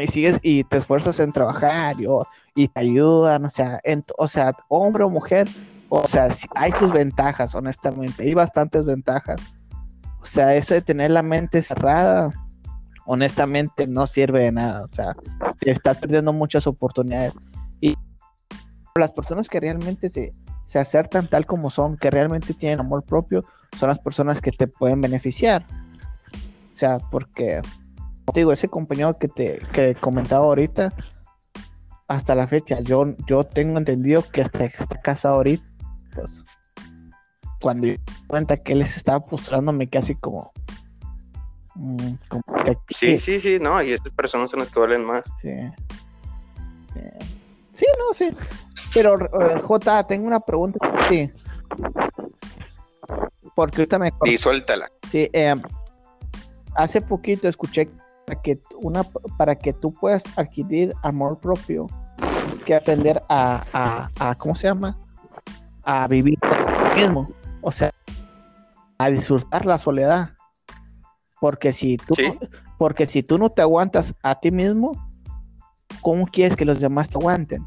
y, 0.00 0.06
sigues 0.08 0.38
y 0.42 0.64
te 0.64 0.78
esfuerzas 0.78 1.18
en 1.20 1.32
trabajar 1.32 1.96
y, 2.54 2.68
te 2.68 2.80
ayudan, 2.80 3.44
o 3.44 3.50
sea, 3.50 3.80
o 4.16 4.28
sea, 4.28 4.56
hombre 4.68 5.04
o 5.04 5.10
mujer, 5.10 5.48
o 5.88 6.06
sea, 6.06 6.28
hay 6.54 6.72
sus 6.72 6.92
ventajas, 6.92 7.54
honestamente, 7.54 8.22
hay 8.22 8.34
bastantes 8.34 8.84
ventajas. 8.84 9.40
O 10.20 10.26
sea, 10.26 10.54
eso 10.54 10.74
de 10.74 10.82
tener 10.82 11.12
la 11.12 11.22
mente 11.22 11.62
cerrada, 11.62 12.32
honestamente 13.04 13.86
no 13.86 14.06
sirve 14.06 14.42
de 14.42 14.52
nada, 14.52 14.82
o 14.84 14.88
sea, 14.88 15.14
te 15.60 15.70
estás 15.70 15.98
perdiendo 15.98 16.32
muchas 16.32 16.66
oportunidades. 16.66 17.32
Y 17.80 17.94
las 18.96 19.12
personas 19.12 19.48
que 19.48 19.60
realmente 19.60 20.08
se, 20.08 20.32
se 20.64 20.78
acertan 20.78 21.28
tal 21.28 21.46
como 21.46 21.70
son, 21.70 21.96
que 21.96 22.10
realmente 22.10 22.52
tienen 22.54 22.80
amor 22.80 23.04
propio, 23.04 23.44
son 23.76 23.88
las 23.88 23.98
personas 23.98 24.40
que 24.40 24.52
te 24.52 24.66
pueden 24.66 25.00
beneficiar. 25.00 25.66
O 26.72 26.76
sea, 26.76 26.98
porque, 26.98 27.60
digo, 28.34 28.52
ese 28.52 28.68
compañero 28.68 29.18
que 29.18 29.28
te 29.28 29.58
que 29.72 29.94
comentaba 29.94 30.44
ahorita, 30.44 30.92
hasta 32.08 32.34
la 32.34 32.46
fecha, 32.46 32.80
yo, 32.80 33.16
yo 33.26 33.44
tengo 33.44 33.78
entendido 33.78 34.22
que 34.22 34.42
hasta 34.42 34.64
está 34.64 35.00
casado 35.00 35.36
ahorita, 35.36 35.64
pues, 36.14 36.44
cuando 37.60 37.86
yo 37.86 37.94
me 37.94 38.26
cuenta 38.26 38.56
que 38.56 38.72
él 38.72 38.80
les 38.80 38.96
estaba 38.96 39.20
postrándome 39.20 39.88
casi 39.88 40.14
como... 40.14 40.52
Mm, 41.74 42.14
sí, 42.90 43.18
sí, 43.18 43.40
sí, 43.40 43.58
no, 43.60 43.82
y 43.82 43.92
estas 43.92 44.12
personas 44.12 44.50
son 44.50 44.60
las 44.60 44.70
que 44.70 44.80
valen 44.80 45.04
más. 45.04 45.24
Sí. 45.40 45.50
Sí, 47.74 47.86
no, 47.98 48.14
sí. 48.14 48.30
Pero, 48.94 49.18
eh, 49.40 49.60
J, 49.60 50.06
tengo 50.06 50.26
una 50.26 50.40
pregunta 50.40 50.78
para 50.78 51.08
ti. 51.08 51.30
Porque 53.56 53.78
ahorita 53.78 53.98
me. 53.98 54.12
Sí, 54.22 54.36
suéltala. 54.36 54.88
Sí, 55.10 55.30
eh, 55.32 55.54
hace 56.74 57.00
poquito 57.00 57.48
escuché 57.48 57.90
que 58.44 58.60
una 58.82 59.02
para 59.38 59.56
que 59.56 59.72
tú 59.72 59.92
puedas 59.92 60.24
adquirir 60.36 60.92
amor 61.02 61.40
propio, 61.40 61.86
que 62.66 62.74
aprender 62.74 63.22
a, 63.30 64.10
a, 64.18 64.34
¿cómo 64.34 64.54
se 64.54 64.68
llama? 64.68 64.98
A 65.84 66.06
vivir 66.06 66.38
mismo. 66.94 67.28
O 67.62 67.72
sea, 67.72 67.90
a 68.98 69.08
disfrutar 69.08 69.64
la 69.64 69.78
soledad. 69.78 70.30
Porque 71.40 71.72
si 71.72 71.96
tú, 71.96 72.14
porque 72.76 73.06
si 73.06 73.22
tú 73.22 73.38
no 73.38 73.48
te 73.48 73.62
aguantas 73.62 74.14
a 74.22 74.38
ti 74.38 74.50
mismo, 74.50 74.92
¿cómo 76.02 76.26
quieres 76.26 76.56
que 76.56 76.66
los 76.66 76.78
demás 76.78 77.08
te 77.08 77.16
aguanten? 77.16 77.64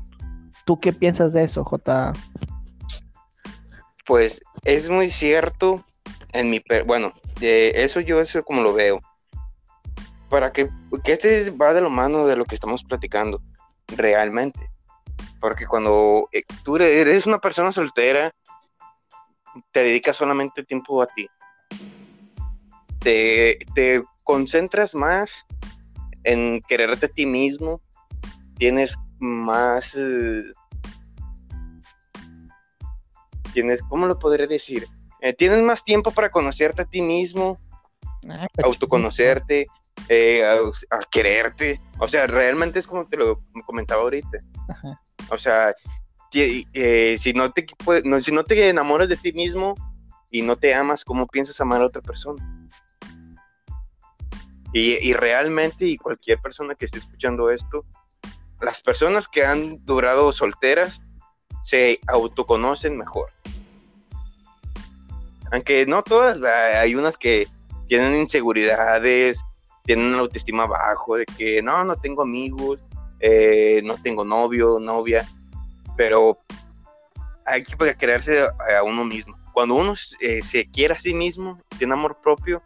¿Tú 0.65 0.79
qué 0.79 0.93
piensas 0.93 1.34
de 1.34 1.43
eso, 1.43 1.63
J? 1.63 2.13
Pues 4.10 4.42
es 4.63 4.89
muy 4.89 5.12
cierto 5.12 5.86
en 6.34 6.50
mi, 6.50 6.63
bueno, 6.88 7.13
eso 7.42 8.00
yo 8.00 8.20
eso 8.20 8.44
como 8.44 8.63
lo 8.63 8.74
veo. 8.74 9.00
Para 10.32 10.51
que, 10.51 10.68
que 11.04 11.12
este 11.12 11.51
va 11.51 11.75
de 11.75 11.82
lo 11.82 11.92
mano 11.92 12.25
de 12.25 12.36
lo 12.36 12.46
que 12.46 12.56
estamos 12.56 12.84
platicando, 12.84 13.39
realmente. 13.96 14.60
Porque 15.39 15.68
cuando 15.68 16.28
eh, 16.32 16.42
tú 16.63 16.78
eres 16.78 17.28
una 17.28 17.38
persona 17.38 17.72
soltera, 17.72 18.32
te 19.72 19.84
dedicas 19.84 20.16
solamente 20.16 20.63
tiempo 20.63 21.04
a 21.04 21.06
ti. 21.06 21.28
Te, 22.98 23.60
te 23.75 24.04
concentras 24.24 24.96
más 24.96 25.46
en 26.24 26.62
quererte 26.68 27.06
a 27.06 27.10
ti 27.10 27.28
mismo, 27.28 27.80
tienes 28.58 28.96
más 29.20 29.94
eh, 29.96 30.42
tienes, 33.53 33.82
¿cómo 33.84 34.08
lo 34.08 34.18
podré 34.18 34.48
decir? 34.48 34.88
Eh, 35.22 35.34
tienes 35.34 35.60
más 35.60 35.84
tiempo 35.84 36.12
para 36.12 36.29
conocerte 36.29 36.84
a 36.84 36.86
ti 36.86 37.01
mismo, 37.01 37.60
ah, 38.29 38.48
autoconocerte, 38.63 39.68
eh, 40.08 40.44
a, 40.46 41.00
quererte. 41.12 41.82
O 42.00 42.08
sea, 42.08 42.27
realmente 42.27 42.79
es 42.79 42.88
como 42.88 43.08
te 43.08 43.18
lo 43.18 43.44
comentaba 43.65 44.01
ahorita. 44.01 44.39
O 45.29 45.38
sea, 45.38 45.75
eh, 46.34 47.18
si, 47.20 47.34
no 47.34 47.51
te, 47.51 47.65
si 48.22 48.32
no 48.32 48.44
te 48.44 48.70
enamoras 48.70 49.10
de 49.10 49.18
ti 49.18 49.34
mismo 49.34 49.75
y 50.32 50.41
no 50.41 50.56
te 50.56 50.74
amas, 50.74 51.03
¿cómo 51.03 51.27
piensas 51.27 51.60
amar 51.60 51.82
a 51.82 51.88
otra 51.88 52.01
persona? 52.01 52.70
Y, 54.72 54.94
y 55.08 55.13
realmente, 55.13 55.86
y 55.86 55.98
cualquier 55.98 56.39
persona 56.39 56.75
que 56.75 56.86
esté 56.86 57.00
escuchando 57.00 57.50
esto, 57.50 57.86
las 58.62 58.82
personas 58.82 59.27
que 59.27 59.44
han 59.44 59.84
durado 59.86 60.32
solteras 60.32 61.01
se 61.69 61.99
autoconocen 62.07 62.97
mejor. 62.97 63.29
Aunque 65.51 65.85
no 65.85 66.01
todas, 66.01 66.41
hay 66.41 66.95
unas 66.95 67.15
que 67.15 67.47
tienen 67.88 68.15
inseguridades, 68.15 69.39
tienen 69.83 70.07
una 70.07 70.19
autoestima 70.19 70.65
bajo, 70.65 71.17
de 71.17 71.25
que 71.25 71.61
no, 71.61 71.83
no 71.83 71.95
tengo 71.95 72.23
amigos, 72.23 72.79
eh, 73.19 73.81
no 73.83 74.01
tengo 74.01 74.25
novio, 74.25 74.79
novia, 74.79 75.29
pero 75.95 76.39
hay 77.45 77.63
que 77.63 77.95
creerse 77.95 78.41
a 78.41 78.83
uno 78.83 79.05
mismo. 79.05 79.38
Cuando 79.53 79.75
uno 79.75 79.93
eh, 80.21 80.41
se 80.41 80.67
quiere 80.71 80.95
a 80.95 80.99
sí 80.99 81.13
mismo, 81.13 81.59
tiene 81.77 81.93
amor 81.93 82.17
propio, 82.19 82.63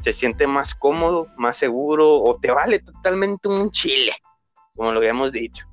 se 0.00 0.14
siente 0.14 0.46
más 0.46 0.74
cómodo, 0.74 1.28
más 1.36 1.58
seguro, 1.58 2.22
o 2.22 2.38
te 2.40 2.50
vale 2.50 2.78
totalmente 2.78 3.48
un 3.48 3.70
chile, 3.70 4.14
como 4.74 4.90
lo 4.90 5.00
habíamos 5.00 5.32
dicho. 5.32 5.66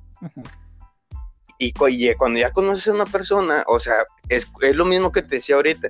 Y, 1.60 1.72
cuando 2.14 2.40
ya 2.40 2.52
conoces 2.52 2.88
a 2.88 2.92
una 2.92 3.04
persona, 3.04 3.64
o 3.66 3.78
sea, 3.78 4.04
es, 4.30 4.48
lo 4.74 4.86
mismo 4.86 5.12
que 5.12 5.20
te 5.20 5.36
decía 5.36 5.56
ahorita. 5.56 5.88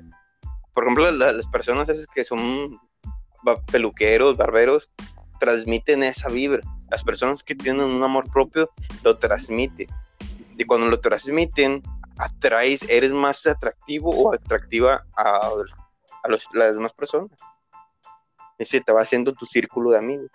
Por 0.75 0.83
ejemplo, 0.83 1.09
las 1.13 1.47
personas 1.47 1.89
esas 1.89 2.07
que 2.13 2.25
son 2.25 2.81
peluqueros, 3.71 4.37
barberos, 4.37 4.91
transmiten 5.39 6.03
esa 6.03 6.29
vibra. 6.29 6.61
Las 6.91 7.05
personas 7.05 7.45
que 7.45 7.55
tienen 7.55 7.85
un 7.85 8.03
amor 8.03 8.29
propio 8.33 8.69
lo 9.05 9.17
transmiten. 9.17 9.87
Y 10.59 10.65
cuando 10.65 10.89
lo 10.89 10.99
transmiten, 10.99 11.85
atraes, 12.19 12.83
eres 12.89 13.13
más 13.13 13.47
atractivo 13.47 14.11
o 14.11 14.35
atractiva 14.35 15.07
a, 15.17 15.53
a 16.25 16.29
las 16.29 16.75
demás 16.75 16.93
personas. 16.95 17.31
Ese 18.59 18.81
te 18.81 18.93
va 18.93 19.03
haciendo 19.03 19.33
tu 19.35 19.47
círculo 19.47 19.93
de 19.93 19.99
amigos. 19.99 20.31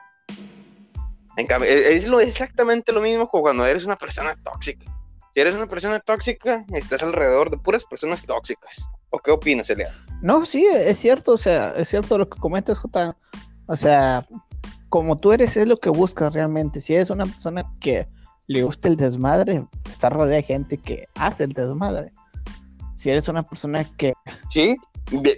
En 1.35 1.45
cambio, 1.45 1.69
e, 1.69 1.97
es, 1.97 2.07
lo, 2.07 2.21
exactamente 2.21 2.93
lo 2.93 3.01
mismo 3.01 3.27
como 3.27 3.43
cuando 3.43 3.65
eres 3.65 3.83
una 3.83 3.97
persona 3.97 4.33
tóxica. 4.41 4.94
Si 5.35 5.41
eres 5.41 5.53
una 5.53 5.67
persona 5.67 5.99
tóxica, 5.99 6.63
estás 6.73 7.03
alrededor 7.03 7.51
de 7.51 7.57
puras 7.57 7.83
personas 7.83 8.23
tóxicas. 8.25 8.87
¿O 9.09 9.19
qué 9.19 9.31
opinas, 9.31 9.69
Elia? 9.69 9.93
No, 10.21 10.45
sí, 10.45 10.65
es 10.65 10.97
cierto, 10.97 11.33
o 11.33 11.37
sea, 11.37 11.71
es 11.71 11.89
cierto 11.89 12.17
lo 12.17 12.29
que 12.29 12.39
comentas, 12.39 12.79
J. 12.79 13.17
O 13.65 13.75
sea, 13.75 14.25
como 14.87 15.19
tú 15.19 15.33
eres, 15.33 15.57
es 15.57 15.67
lo 15.67 15.75
que 15.75 15.89
buscas 15.89 16.33
realmente. 16.33 16.79
Si 16.79 16.95
eres 16.95 17.09
una 17.09 17.25
persona 17.25 17.69
que 17.81 18.07
le 18.47 18.63
gusta 18.63 18.87
el 18.87 18.95
desmadre, 18.95 19.65
está 19.89 20.09
rodeada 20.09 20.37
de 20.37 20.43
gente 20.43 20.77
que 20.77 21.09
hace 21.15 21.43
el 21.43 21.51
desmadre. 21.51 22.13
Si 22.95 23.09
eres 23.09 23.27
una 23.27 23.43
persona 23.43 23.83
que... 23.97 24.13
Sí, 24.49 24.77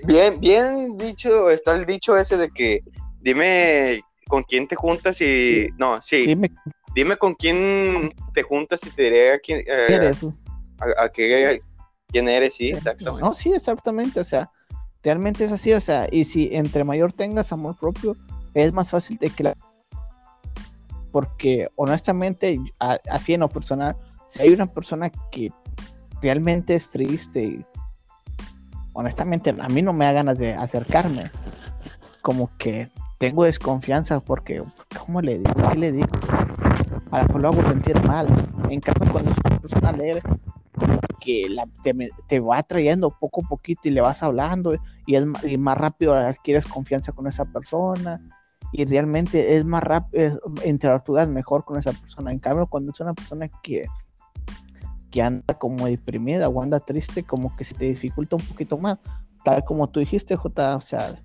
bien, 0.06 0.40
bien 0.40 0.96
dicho, 1.00 1.50
está 1.50 1.76
el 1.76 1.88
dicho 1.88 2.16
ese 2.16 2.38
de 2.38 2.50
que 2.50 2.82
dime 3.22 4.02
con 4.28 4.44
quién 4.44 4.68
te 4.68 4.76
juntas 4.76 5.20
y... 5.22 5.70
No, 5.80 6.00
sí. 6.04 6.28
Dime, 6.28 6.52
dime 6.98 7.16
con 7.16 7.36
quién 7.36 8.12
te 8.34 8.42
juntas 8.42 8.80
y 8.84 8.90
te 8.90 9.04
diré 9.04 9.34
a 9.34 9.40
quién... 9.40 9.60
Eh, 9.60 9.86
eres? 9.88 10.26
A, 10.80 11.08
quién 11.10 12.28
eres, 12.28 12.56
sí, 12.56 12.70
exactamente. 12.70 13.22
No, 13.22 13.34
sí, 13.34 13.54
exactamente, 13.54 14.20
o 14.20 14.24
sea, 14.24 14.50
realmente 15.04 15.46
es 15.46 15.52
así, 15.52 15.74
o 15.74 15.80
sea, 15.80 16.08
y 16.12 16.26
si 16.26 16.50
entre 16.52 16.84
mayor 16.84 17.14
tengas 17.14 17.52
amor 17.52 17.78
propio, 17.80 18.18
es 18.56 18.74
más 18.74 18.90
fácil 18.90 19.18
de 19.18 19.30
que 19.30 19.44
la 19.44 19.58
porque 21.12 21.70
honestamente, 21.76 22.60
así 23.10 23.36
en 23.36 23.42
lo 23.42 23.50
personal, 23.50 23.96
si 24.28 24.42
hay 24.42 24.54
una 24.54 24.66
persona 24.66 25.12
que 25.32 25.52
realmente 26.20 26.74
es 26.74 26.90
triste, 26.90 27.64
honestamente 28.94 29.56
a 29.58 29.68
mí 29.70 29.84
no 29.84 29.94
me 29.94 30.06
da 30.06 30.14
ganas 30.14 30.38
de 30.40 30.54
acercarme. 30.54 31.30
Como 32.22 32.50
que 32.58 32.90
tengo 33.20 33.46
desconfianza 33.46 34.20
porque, 34.20 34.62
¿cómo 35.00 35.22
le 35.22 35.40
digo? 35.40 35.70
¿Qué 35.72 35.78
le 35.78 35.92
digo? 35.92 36.08
A 37.18 37.22
lo 37.22 37.28
mejor 37.28 37.42
lo 37.42 37.48
hago 37.50 37.70
sentir 37.70 38.02
mal. 38.06 38.28
En 38.70 38.80
cambio, 38.80 39.12
cuando 39.12 39.32
es 39.32 39.38
una 39.44 39.60
persona 39.60 39.90
alegre, 39.90 40.22
que 41.20 41.48
te, 42.28 42.40
va 42.40 42.62
trayendo 42.64 43.10
poco 43.10 43.42
a 43.44 43.50
poquito 43.50 43.82
y 43.88 43.92
le 43.92 44.02
vas 44.02 44.22
hablando 44.22 44.76
y 45.08 45.16
es 45.16 45.26
y 45.44 45.58
más 45.58 45.78
rápido 45.78 46.14
adquieres 46.14 46.68
confianza 46.68 47.12
con 47.12 47.28
esa 47.28 47.46
persona 47.46 48.22
y 48.72 48.86
realmente 48.86 49.58
es 49.58 49.66
más 49.66 49.82
rápido, 49.84 50.40
interactúas 50.64 51.28
mejor 51.28 51.66
con 51.66 51.80
esa 51.80 51.92
persona. 51.92 52.32
En 52.32 52.40
cambio, 52.40 52.68
cuando 52.68 52.92
es 52.92 53.00
una 53.00 53.14
persona 53.14 53.50
que, 53.64 53.88
que 55.10 55.22
anda 55.22 55.54
como 55.58 55.88
deprimida 55.88 56.50
o 56.50 56.62
anda 56.62 56.80
triste, 56.80 57.24
como 57.24 57.56
que 57.56 57.64
se 57.64 57.74
te 57.74 57.86
dificulta 57.86 58.36
un 58.36 58.44
poquito 58.44 58.78
más. 58.78 59.00
Tal 59.44 59.64
como 59.64 59.90
tú 59.90 60.00
dijiste, 60.00 60.36
J, 60.36 60.76
o 60.76 60.82
sea, 60.82 61.16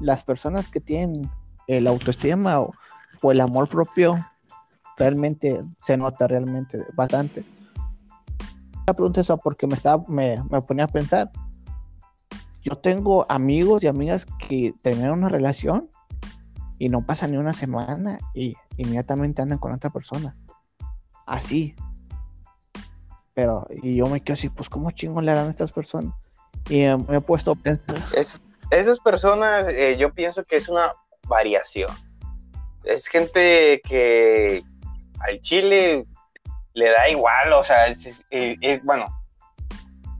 las 0.00 0.24
personas 0.24 0.68
que 0.68 0.80
tienen 0.80 1.28
el 1.66 1.86
autoestima 1.86 2.60
o, 2.60 2.72
el 3.30 3.40
amor 3.40 3.68
propio, 3.68 4.24
realmente 4.96 5.62
se 5.82 5.96
nota 5.96 6.26
realmente 6.26 6.84
bastante. 6.94 7.44
La 8.86 8.92
pregunta 8.92 9.20
es 9.20 9.32
porque 9.42 9.66
me, 9.66 9.74
estaba, 9.74 10.04
me, 10.08 10.42
me 10.50 10.60
ponía 10.62 10.84
a 10.84 10.88
pensar. 10.88 11.30
Yo 12.62 12.76
tengo 12.76 13.26
amigos 13.28 13.82
y 13.82 13.86
amigas 13.86 14.26
que 14.48 14.74
tienen 14.82 15.10
una 15.10 15.28
relación 15.28 15.88
y 16.78 16.88
no 16.88 17.04
pasa 17.04 17.26
ni 17.26 17.36
una 17.36 17.52
semana 17.52 18.18
y 18.34 18.54
inmediatamente 18.76 19.42
andan 19.42 19.58
con 19.58 19.72
otra 19.72 19.90
persona. 19.90 20.36
Así. 21.26 21.74
Pero, 23.34 23.66
y 23.70 23.96
yo 23.96 24.06
me 24.06 24.20
quedo 24.22 24.34
así, 24.34 24.48
pues, 24.48 24.68
¿cómo 24.68 24.90
chingón 24.90 25.24
le 25.24 25.32
harán 25.32 25.48
a 25.48 25.50
estas 25.50 25.72
personas? 25.72 26.14
Y 26.68 26.82
me 27.08 27.16
he 27.16 27.20
puesto 27.20 27.56
Es, 28.14 28.42
esas 28.70 29.00
personas, 29.00 29.66
eh, 29.68 29.96
yo 29.98 30.12
pienso 30.12 30.44
que 30.44 30.56
es 30.56 30.68
una 30.68 30.90
variación. 31.26 31.90
Es 32.84 33.06
gente 33.06 33.80
que 33.82 34.62
al 35.28 35.40
chile 35.40 36.06
le 36.74 36.88
da 36.88 37.08
igual, 37.08 37.52
o 37.52 37.64
sea, 37.64 37.86
es, 37.86 38.24
bueno, 38.82 39.06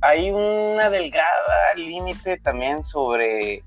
hay 0.01 0.31
una 0.31 0.89
delgada 0.91 1.75
límite 1.77 2.39
también 2.39 2.85
sobre 2.87 3.63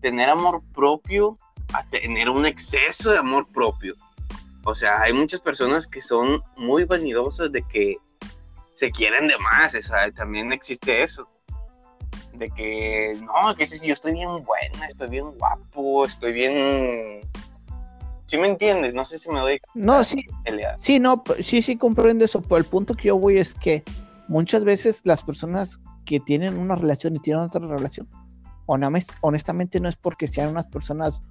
tener 0.00 0.30
amor 0.30 0.62
propio 0.74 1.36
a 1.72 1.84
tener 1.84 2.28
un 2.28 2.46
exceso 2.46 3.10
de 3.12 3.18
amor 3.18 3.46
propio. 3.52 3.94
O 4.64 4.74
sea, 4.74 5.00
hay 5.00 5.12
muchas 5.12 5.40
personas 5.40 5.86
que 5.86 6.02
son 6.02 6.42
muy 6.56 6.84
vanidosas 6.84 7.52
de 7.52 7.62
que 7.62 7.96
se 8.74 8.90
quieren 8.90 9.28
de 9.28 9.38
más, 9.38 9.74
o 9.74 9.82
sea, 9.82 10.10
también 10.10 10.52
existe 10.52 11.02
eso. 11.02 11.28
De 12.34 12.50
que, 12.50 13.18
no, 13.22 13.54
que 13.54 13.66
yo 13.66 13.92
estoy 13.92 14.12
bien 14.12 14.42
buena, 14.42 14.86
estoy 14.88 15.08
bien 15.08 15.30
guapo, 15.32 16.04
estoy 16.04 16.32
bien... 16.32 17.20
¿Sí 18.30 18.38
me 18.38 18.46
entiendes? 18.46 18.94
No 18.94 19.04
sé 19.04 19.18
si 19.18 19.28
me 19.28 19.40
doy... 19.40 19.60
No, 19.74 20.04
sí. 20.04 20.24
Sí, 20.78 21.00
no, 21.00 21.24
sí, 21.42 21.62
sí 21.62 21.76
comprendo 21.76 22.24
eso, 22.24 22.40
pero 22.40 22.58
el 22.58 22.64
punto 22.64 22.94
que 22.94 23.08
yo 23.08 23.18
voy 23.18 23.38
es 23.38 23.54
que 23.54 23.82
muchas 24.28 24.62
veces 24.62 25.00
las 25.02 25.20
personas 25.22 25.80
que 26.06 26.20
tienen 26.20 26.56
una 26.56 26.76
relación 26.76 27.16
y 27.16 27.18
tienen 27.18 27.42
otra 27.42 27.60
relación 27.60 28.08
honestamente 29.20 29.80
no 29.80 29.88
es 29.88 29.96
porque 29.96 30.28
sean 30.28 30.50
unas 30.50 30.68
personas 30.68 31.22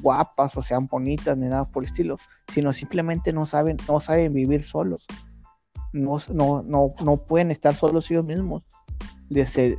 guapas 0.00 0.56
o 0.56 0.62
sean 0.62 0.86
bonitas 0.86 1.36
ni 1.36 1.48
nada 1.48 1.66
por 1.66 1.82
el 1.82 1.90
estilo, 1.90 2.16
sino 2.54 2.72
simplemente 2.72 3.32
no 3.32 3.44
saben, 3.44 3.76
no 3.86 4.00
saben 4.00 4.32
vivir 4.32 4.64
solos. 4.64 5.06
No, 5.92 6.18
no, 6.32 6.62
no, 6.62 6.94
no 7.04 7.16
pueden 7.18 7.50
estar 7.50 7.74
solos 7.74 8.10
ellos 8.10 8.24
mismos. 8.24 8.62
De, 9.28 9.78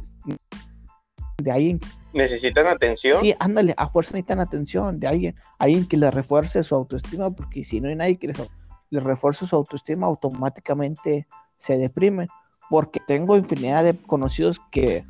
de 1.41 1.51
alguien. 1.51 1.79
¿Necesitan 2.13 2.67
atención? 2.67 3.21
Sí, 3.21 3.35
ándale, 3.39 3.73
a 3.77 3.87
fuerza 3.89 4.13
necesitan 4.13 4.39
atención 4.39 4.99
de 4.99 5.07
alguien, 5.07 5.35
alguien 5.59 5.87
que 5.87 5.97
les 5.97 6.13
refuerce 6.13 6.63
su 6.63 6.75
autoestima, 6.75 7.29
porque 7.31 7.63
si 7.63 7.79
no 7.79 7.89
hay 7.89 7.95
nadie 7.95 8.17
que 8.17 8.27
les, 8.27 9.03
refuerce 9.03 9.45
su 9.45 9.55
autoestima, 9.55 10.07
automáticamente 10.07 11.27
se 11.57 11.77
deprimen. 11.77 12.27
Porque 12.69 12.99
tengo 13.07 13.35
infinidad 13.35 13.83
de 13.83 13.97
conocidos 13.97 14.61
que 14.71 15.05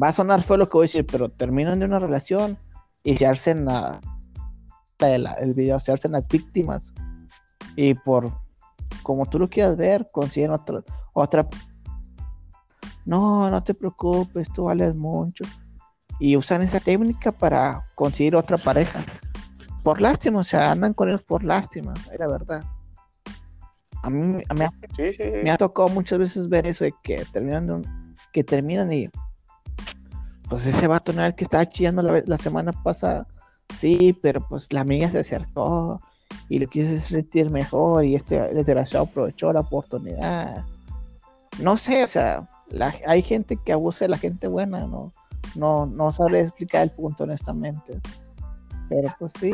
va 0.00 0.08
a 0.08 0.12
sonar 0.12 0.42
fue 0.42 0.58
lo 0.58 0.66
que 0.66 0.74
voy 0.74 0.84
a 0.84 0.86
decir, 0.88 1.06
pero 1.06 1.28
terminan 1.28 1.80
de 1.80 1.86
una 1.86 1.98
relación 1.98 2.58
y 3.02 3.16
se 3.16 3.26
hacen 3.26 3.68
a, 3.68 4.00
el 5.00 5.54
video, 5.54 5.80
se 5.80 5.92
hacen 5.92 6.12
las 6.12 6.26
víctimas 6.28 6.94
y 7.74 7.94
por 7.94 8.32
como 9.02 9.26
tú 9.26 9.38
lo 9.38 9.48
quieras 9.48 9.76
ver, 9.76 10.08
consiguen 10.12 10.50
otra, 10.50 10.82
otra 11.12 11.48
no, 13.04 13.50
no 13.50 13.62
te 13.62 13.74
preocupes, 13.74 14.52
tú 14.52 14.64
vales 14.64 14.94
mucho. 14.94 15.44
Y 16.20 16.36
usan 16.36 16.62
esa 16.62 16.78
técnica 16.78 17.32
para 17.32 17.86
conseguir 17.96 18.36
otra 18.36 18.56
pareja. 18.56 19.04
Por 19.82 20.00
lástima, 20.00 20.40
o 20.40 20.44
sea, 20.44 20.70
andan 20.70 20.94
con 20.94 21.08
ellos 21.08 21.22
por 21.22 21.42
lástima, 21.42 21.94
era 22.12 22.28
verdad. 22.28 22.62
A 24.02 24.10
mí, 24.10 24.42
me 25.42 25.50
ha 25.50 25.58
tocado 25.58 25.88
muchas 25.88 26.18
veces 26.18 26.48
ver 26.48 26.66
eso 26.66 26.84
de 26.84 26.94
que 27.02 27.24
terminan, 27.32 27.82
que 28.32 28.44
terminan 28.44 28.92
y 28.92 29.10
pues 30.50 30.66
ese 30.66 30.88
vato 30.88 31.12
no 31.12 31.20
era 31.20 31.28
el 31.28 31.34
que 31.34 31.44
estaba 31.44 31.66
chillando 31.66 32.02
la, 32.02 32.36
semana 32.36 32.72
pasada. 32.72 33.26
Sí, 33.74 34.18
pero 34.20 34.46
pues 34.48 34.72
la 34.72 34.80
amiga 34.80 35.08
se 35.08 35.20
acercó 35.20 36.00
y 36.48 36.58
lo 36.58 36.68
quiso 36.68 36.98
sentir 36.98 37.50
mejor 37.50 38.04
y 38.04 38.16
este 38.16 38.52
desgraciado 38.52 39.04
aprovechó 39.04 39.52
la 39.52 39.60
oportunidad. 39.60 40.64
No 41.60 41.76
sé, 41.76 42.02
o 42.02 42.06
sea, 42.06 42.48
hay 43.06 43.22
gente 43.22 43.56
que 43.56 43.72
abusa 43.72 44.06
de 44.06 44.08
la 44.10 44.18
gente 44.18 44.48
buena, 44.48 44.86
no, 44.86 45.12
no, 45.54 45.86
no 45.86 46.12
sabe 46.12 46.40
explicar 46.40 46.82
el 46.82 46.90
punto 46.90 47.24
honestamente. 47.24 48.00
Pero 48.88 49.14
pues 49.18 49.32
sí. 49.38 49.52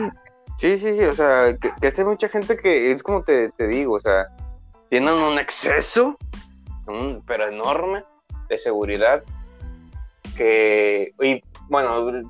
Sí, 0.59 0.79
sí, 0.79 0.97
sí, 0.97 1.05
o 1.05 1.13
sea, 1.13 1.57
que, 1.59 1.73
que 1.93 2.05
mucha 2.05 2.29
gente 2.29 2.57
que 2.57 2.91
es 2.91 3.03
como 3.03 3.23
te, 3.23 3.51
te 3.51 3.69
digo, 3.69 3.95
o 3.97 4.01
sea, 4.01 4.27
tienen 4.89 5.15
un 5.15 5.39
exceso, 5.39 6.17
pero 7.27 7.49
enorme, 7.49 8.05
de 8.49 8.59
seguridad 8.59 9.23
que, 10.37 11.13
y, 11.21 11.43
bueno, 11.69 12.23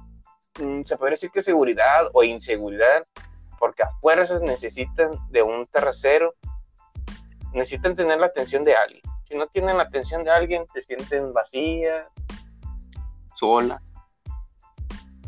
se 0.85 0.97
puede 0.97 1.12
decir 1.12 1.31
que 1.31 1.42
seguridad 1.42 2.09
o 2.12 2.25
inseguridad, 2.25 3.05
porque 3.59 3.83
a 3.83 3.90
fuerzas 4.01 4.42
necesitan 4.42 5.11
de 5.31 5.42
un 5.42 5.66
tercero, 5.66 6.35
necesitan 7.53 7.97
tener 7.97 8.19
la 8.19 8.27
atención 8.27 8.64
de 8.64 8.75
alguien. 8.75 9.03
si 9.25 9.37
no 9.37 9.47
tienen 9.49 9.77
la 9.77 9.83
atención 9.85 10.25
de 10.25 10.31
alguien, 10.31 10.64
se 10.73 10.83
sienten 10.83 11.33
vacías, 11.33 12.07
sola. 13.37 13.81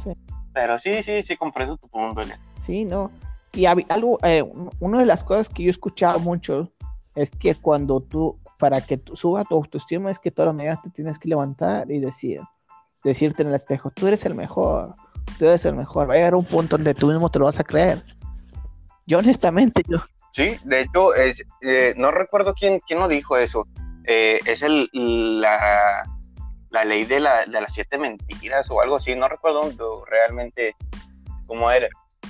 Sí. 0.02 0.10
Pero 0.52 0.78
sí, 0.78 1.02
sí, 1.02 1.22
sí, 1.22 1.36
comprendo 1.36 1.76
tu 1.76 1.88
punto, 1.88 2.20
Elia. 2.22 2.40
Sí, 2.64 2.84
no. 2.84 3.10
Y 3.52 3.64
algo, 3.66 4.18
eh, 4.22 4.42
un- 4.42 4.70
una 4.80 4.98
de 5.00 5.06
las 5.06 5.24
cosas 5.24 5.48
que 5.48 5.62
yo 5.62 5.68
he 5.68 5.70
escuchado 5.70 6.18
mucho 6.18 6.72
es 7.14 7.30
que 7.30 7.54
cuando 7.54 8.00
tú, 8.00 8.38
para 8.58 8.80
que 8.80 8.98
tú 8.98 9.16
suba 9.16 9.44
tu 9.44 9.54
autoestima, 9.54 10.10
es 10.10 10.18
que 10.18 10.30
todas 10.30 10.48
las 10.48 10.56
mañanas 10.56 10.82
te 10.82 10.90
tienes 10.90 11.18
que 11.18 11.28
levantar 11.28 11.90
y 11.90 11.98
decir, 12.00 12.40
decirte 13.04 13.42
en 13.42 13.48
el 13.48 13.54
espejo, 13.54 13.90
tú 13.90 14.06
eres 14.06 14.24
el 14.26 14.34
mejor, 14.34 14.94
tú 15.38 15.46
eres 15.46 15.64
el 15.64 15.74
mejor. 15.74 16.08
Va 16.08 16.14
a 16.14 16.16
llegar 16.16 16.34
un 16.34 16.44
punto 16.44 16.76
donde 16.76 16.94
tú 16.94 17.06
mismo 17.08 17.30
te 17.30 17.38
lo 17.38 17.46
vas 17.46 17.58
a 17.60 17.64
creer. 17.64 18.04
Yo 19.06 19.18
honestamente, 19.18 19.82
yo, 19.88 19.98
Sí, 20.30 20.56
de 20.64 20.82
hecho, 20.82 21.14
es, 21.14 21.42
eh, 21.62 21.94
no 21.96 22.10
recuerdo 22.10 22.52
quién, 22.54 22.80
quién 22.86 23.00
lo 23.00 23.08
dijo 23.08 23.36
eso. 23.38 23.66
Eh, 24.04 24.38
es 24.44 24.62
el, 24.62 24.88
la, 25.40 26.06
la 26.70 26.84
ley 26.84 27.04
de, 27.04 27.20
la, 27.20 27.46
de 27.46 27.60
las 27.60 27.74
siete 27.74 27.98
mentiras 27.98 28.70
o 28.70 28.80
algo 28.80 28.96
así. 28.96 29.14
No 29.14 29.28
recuerdo 29.28 30.04
realmente 30.04 30.74
cómo 31.46 31.70
era. 31.70 31.88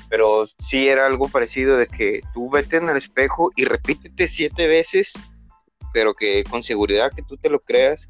Pero 0.08 0.46
sí 0.58 0.88
era 0.88 1.06
algo 1.06 1.28
parecido 1.28 1.76
de 1.76 1.86
que 1.86 2.20
tú 2.32 2.50
vete 2.50 2.78
en 2.78 2.88
el 2.88 2.96
espejo 2.96 3.50
y 3.56 3.64
repítete 3.64 4.28
siete 4.28 4.66
veces, 4.66 5.12
pero 5.92 6.14
que 6.14 6.44
con 6.44 6.64
seguridad 6.64 7.12
que 7.14 7.22
tú 7.22 7.36
te 7.36 7.50
lo 7.50 7.60
creas, 7.60 8.08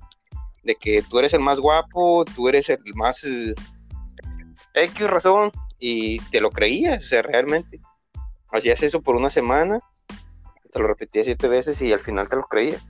de 0.63 0.77
que 0.77 1.03
tú 1.03 1.19
eres 1.19 1.33
el 1.33 1.41
más 1.41 1.59
guapo, 1.59 2.25
tú 2.37 2.49
eres 2.49 2.69
el 2.69 2.79
más 2.95 3.25
eh, 3.25 3.55
X 4.75 5.09
razón, 5.09 5.51
y 5.79 6.21
te 6.31 6.41
lo 6.41 6.51
creías, 6.51 7.05
o 7.05 7.07
sea, 7.07 7.23
realmente. 7.23 7.81
Hacías 8.51 8.83
eso 8.83 9.03
por 9.03 9.17
una 9.17 9.31
semana, 9.31 9.81
te 10.73 10.79
lo 10.79 10.87
repetías 10.87 11.27
siete 11.27 11.49
veces 11.49 11.81
y 11.83 11.93
al 11.93 12.01
final 12.01 12.29
te 12.29 12.37
lo 12.37 12.45
creías. 12.45 12.85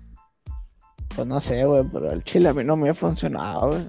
Pues 1.18 1.26
no 1.28 1.40
sé, 1.40 1.64
güey, 1.64 1.82
pero 1.92 2.12
el 2.12 2.22
chile 2.22 2.48
a 2.48 2.54
mí 2.54 2.62
no 2.62 2.76
me 2.76 2.90
ha 2.90 2.94
funcionado, 2.94 3.70
güey. 3.70 3.84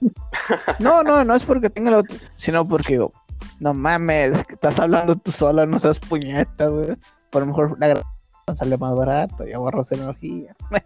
No, 0.78 1.02
no, 1.02 1.24
no 1.24 1.34
es 1.34 1.42
porque 1.42 1.70
tenga 1.70 1.90
la 1.90 1.96
auto- 1.98 2.14
sino 2.36 2.68
porque 2.68 2.92
digo, 2.92 3.12
no 3.58 3.74
mames, 3.74 4.46
que 4.46 4.54
estás 4.54 4.78
hablando 4.78 5.16
tú 5.16 5.32
sola, 5.32 5.66
no 5.66 5.80
seas 5.80 5.98
puñeta, 5.98 6.68
güey. 6.68 6.96
Por 7.30 7.40
lo 7.42 7.46
mejor 7.46 7.76
la 7.80 7.88
grabación 7.88 8.56
sale 8.56 8.76
más 8.78 8.94
barato 8.94 9.44
y 9.46 9.52
ahorras 9.52 9.90
energía. 9.90 10.54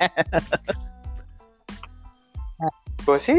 Pues 3.05 3.23
sí. 3.23 3.35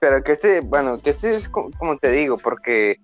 Pero 0.00 0.22
que 0.22 0.32
este, 0.32 0.60
bueno, 0.60 0.98
que 1.00 1.10
este 1.10 1.34
es 1.34 1.48
co- 1.48 1.70
como 1.78 1.96
te 1.98 2.10
digo, 2.10 2.38
porque, 2.38 3.00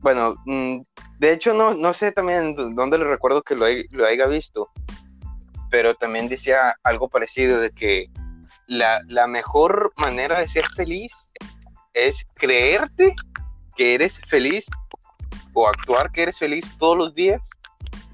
bueno, 0.00 0.34
mm, 0.44 0.80
de 1.18 1.32
hecho 1.32 1.52
no, 1.54 1.74
no 1.74 1.92
sé 1.92 2.12
también 2.12 2.54
dónde 2.76 2.98
le 2.98 3.04
recuerdo 3.04 3.42
que 3.42 3.56
lo, 3.56 3.64
hay- 3.64 3.86
lo 3.90 4.06
haya 4.06 4.26
visto, 4.28 4.68
pero 5.76 5.94
también 5.94 6.26
decía 6.26 6.74
algo 6.84 7.10
parecido 7.10 7.60
de 7.60 7.70
que 7.70 8.08
la, 8.66 9.02
la 9.08 9.26
mejor 9.26 9.92
manera 9.98 10.40
de 10.40 10.48
ser 10.48 10.64
feliz 10.74 11.30
es 11.92 12.26
creerte 12.32 13.14
que 13.74 13.94
eres 13.94 14.18
feliz 14.26 14.64
o 15.52 15.68
actuar 15.68 16.12
que 16.12 16.22
eres 16.22 16.38
feliz 16.38 16.64
todos 16.78 16.96
los 16.96 17.14
días 17.14 17.42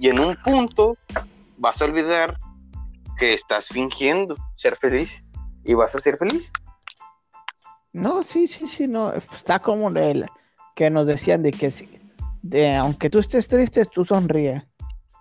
y 0.01 0.09
en 0.09 0.19
un 0.19 0.35
punto 0.35 0.97
vas 1.57 1.81
a 1.81 1.85
olvidar 1.85 2.37
que 3.17 3.33
estás 3.33 3.69
fingiendo 3.69 4.35
ser 4.57 4.75
feliz 4.75 5.25
y 5.63 5.75
vas 5.75 5.95
a 5.95 6.01
ser 6.01 6.17
feliz. 6.17 6.51
No, 7.93 8.25
sí, 8.25 8.49
sí, 8.49 8.67
sí, 8.67 8.89
no. 8.89 9.13
Está 9.13 9.61
como 9.61 9.89
el 9.91 10.29
que 10.75 10.91
nos 10.91 11.07
decían 11.07 11.45
de 11.45 11.53
que 11.53 11.71
si, 11.71 11.89
de, 12.43 12.75
aunque 12.75 13.09
tú 13.09 13.21
estés 13.21 13.47
triste, 13.47 13.85
tú 13.85 14.05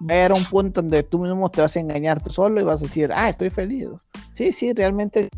sonríe. 0.01 0.17
Ver 0.19 0.33
un 0.33 0.43
punto 0.45 0.81
donde 0.81 1.03
tú 1.03 1.19
mismo 1.19 1.49
te 1.49 1.61
vas 1.61 1.75
a 1.75 1.79
engañar 1.79 2.21
tú 2.21 2.31
solo 2.31 2.59
y 2.59 2.63
vas 2.63 2.81
a 2.81 2.85
decir, 2.85 3.11
ah, 3.13 3.29
estoy 3.29 3.49
feliz. 3.49 3.89
Sí, 4.33 4.51
sí, 4.51 4.73
realmente 4.73 5.29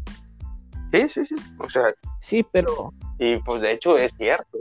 Sí, 0.93 1.10
sí, 1.10 1.26
sí. 1.26 1.36
O 1.58 1.67
sea, 1.67 1.93
sí, 2.21 2.45
pero 2.52 2.93
y 3.17 3.38
pues 3.38 3.62
de 3.62 3.71
hecho 3.71 3.97
es 3.97 4.12
cierto. 4.17 4.60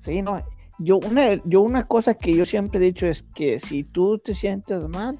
sí, 0.00 0.22
no. 0.22 0.42
Yo 0.78 0.98
una, 0.98 1.34
yo 1.44 1.60
una 1.62 1.86
cosa 1.86 2.14
que 2.14 2.34
yo 2.34 2.44
siempre 2.46 2.78
he 2.78 2.82
dicho 2.82 3.06
es 3.06 3.22
que 3.34 3.60
si 3.60 3.84
tú 3.84 4.18
te 4.18 4.34
sientes 4.34 4.88
mal, 4.88 5.18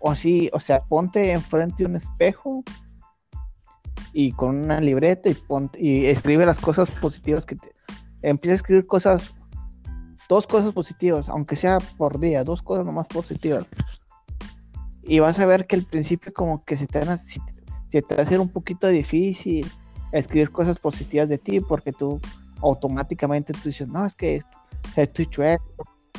o 0.00 0.14
si, 0.14 0.50
o 0.52 0.60
sea, 0.60 0.82
ponte 0.84 1.32
enfrente 1.32 1.82
de 1.82 1.88
un 1.88 1.96
espejo 1.96 2.62
y 4.12 4.32
con 4.32 4.64
una 4.64 4.80
libreta 4.80 5.30
y, 5.30 5.34
ponte, 5.34 5.80
y 5.80 6.06
escribe 6.06 6.46
las 6.46 6.58
cosas 6.58 6.90
positivas 6.90 7.44
que 7.44 7.56
te... 7.56 7.72
Empieza 8.22 8.52
a 8.52 8.56
escribir 8.56 8.86
cosas, 8.86 9.34
dos 10.28 10.46
cosas 10.46 10.72
positivas, 10.72 11.28
aunque 11.28 11.56
sea 11.56 11.78
por 11.96 12.18
día, 12.20 12.44
dos 12.44 12.62
cosas 12.62 12.84
nomás 12.84 13.06
positivas. 13.06 13.64
Y 15.02 15.20
vas 15.20 15.38
a 15.38 15.46
ver 15.46 15.66
que 15.66 15.76
al 15.76 15.84
principio 15.84 16.32
como 16.34 16.64
que 16.64 16.76
se 16.76 16.86
te 16.86 16.98
van 16.98 17.08
a, 17.10 17.16
se 17.16 17.40
te- 17.90 18.14
va 18.14 18.20
a 18.20 18.22
hacer 18.24 18.40
un 18.40 18.48
poquito 18.50 18.86
difícil 18.88 19.66
escribir 20.12 20.50
cosas 20.50 20.78
positivas 20.78 21.28
de 21.28 21.38
ti 21.38 21.60
porque 21.60 21.92
tú 21.92 22.20
automáticamente 22.60 23.52
tú 23.54 23.60
dices, 23.64 23.88
no, 23.88 24.04
es 24.04 24.14
que 24.14 24.36
esto- 24.36 24.58
estoy 24.96 25.26
chueco. 25.26 25.64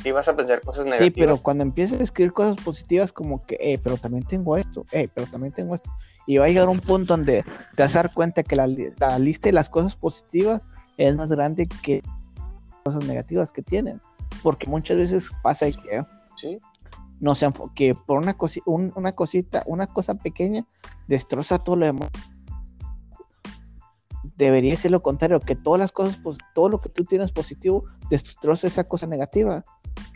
Y 0.02 0.10
vas 0.12 0.26
a 0.28 0.34
pensar 0.34 0.60
cosas 0.62 0.84
Sí, 0.84 0.90
negativas. 0.90 1.14
pero 1.14 1.36
cuando 1.42 1.62
empiezas 1.62 2.00
a 2.00 2.02
escribir 2.02 2.32
cosas 2.32 2.56
positivas 2.56 3.12
como 3.12 3.44
que, 3.44 3.56
eh, 3.60 3.78
pero 3.82 3.96
también 3.96 4.24
tengo 4.24 4.56
esto, 4.56 4.84
eh, 4.92 5.08
pero 5.14 5.26
también 5.28 5.52
tengo 5.52 5.74
esto. 5.74 5.90
Y 6.26 6.38
va 6.38 6.46
a 6.46 6.48
llegar 6.48 6.68
un 6.68 6.80
punto 6.80 7.16
donde 7.16 7.44
te 7.76 7.82
vas 7.82 7.94
a 7.96 8.02
dar 8.02 8.12
cuenta 8.14 8.42
que 8.42 8.56
la, 8.56 8.66
la 8.66 9.18
lista 9.18 9.48
de 9.48 9.52
las 9.52 9.68
cosas 9.68 9.94
positivas 9.96 10.62
es 10.96 11.14
más 11.16 11.28
grande 11.28 11.68
que 11.82 12.02
cosas 12.84 13.04
negativas 13.06 13.52
que 13.52 13.62
tienen. 13.62 14.00
Porque 14.42 14.66
muchas 14.66 14.96
veces 14.96 15.30
pasa 15.42 15.66
que 15.70 16.04
Sí. 16.36 16.58
no 17.18 17.34
se 17.34 17.50
que 17.74 17.94
por 17.94 18.18
una, 18.18 18.36
cosi- 18.36 18.62
un- 18.66 18.92
una 18.96 19.12
cosita, 19.12 19.62
una 19.66 19.86
cosa 19.86 20.14
pequeña, 20.14 20.66
destroza 21.08 21.58
todo 21.58 21.76
lo 21.76 21.86
demás. 21.86 22.10
Debería 24.36 24.76
ser 24.76 24.90
lo 24.90 25.02
contrario, 25.02 25.40
que 25.40 25.56
todas 25.56 25.78
las 25.80 25.92
cosas, 25.92 26.18
pues, 26.22 26.38
todo 26.54 26.68
lo 26.68 26.80
que 26.80 26.88
tú 26.88 27.04
tienes 27.04 27.32
positivo, 27.32 27.84
destroza 28.10 28.66
esa 28.66 28.84
cosa 28.84 29.06
negativa. 29.06 29.64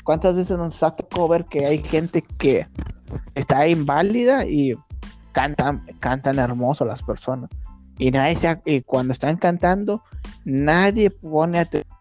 ¿Cuántas 0.05 0.35
veces 0.35 0.57
nos 0.59 0.83
ha 0.83 0.91
tocado 0.95 1.29
ver 1.29 1.47
que 1.47 1.67
hay 1.67 1.79
gente 1.79 2.23
que 2.23 2.67
está 3.35 3.67
inválida 3.67 4.47
y 4.47 4.75
cantan, 5.33 5.85
cantan 6.01 6.39
hermoso 6.39 6.85
las 6.85 7.03
personas? 7.03 7.51
Y 7.99 8.11
nadie 8.11 8.37
se, 8.37 8.61
y 8.67 8.83
cuando 8.83 9.13
están 9.13 9.37
cantando, 9.37 10.03
nadie 10.45 11.11
pone 11.11 11.59
atención. 11.61 11.94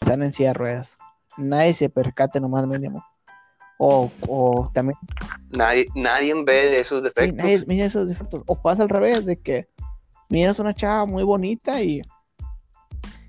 Están 0.00 0.22
en 0.22 0.32
silla 0.32 0.50
de 0.50 0.54
ruedas. 0.54 0.98
Nadie 1.36 1.72
se 1.72 1.88
percata 1.88 2.40
lo 2.40 2.48
más 2.48 2.66
mínimo. 2.66 3.04
O, 3.78 4.10
o 4.26 4.70
también 4.74 4.98
Nadie, 5.50 5.86
nadie 5.94 6.34
ve 6.44 6.80
esos 6.80 6.98
Sí, 7.00 7.04
defectos. 7.04 7.36
nadie 7.36 7.64
mira 7.66 7.86
esos 7.86 8.08
defectos. 8.08 8.42
O 8.46 8.60
pasa 8.60 8.82
al 8.82 8.88
revés, 8.88 9.24
de 9.24 9.38
que 9.38 9.68
miras 10.28 10.58
una 10.58 10.74
chava 10.74 11.06
muy 11.06 11.22
bonita 11.22 11.80
y, 11.80 12.02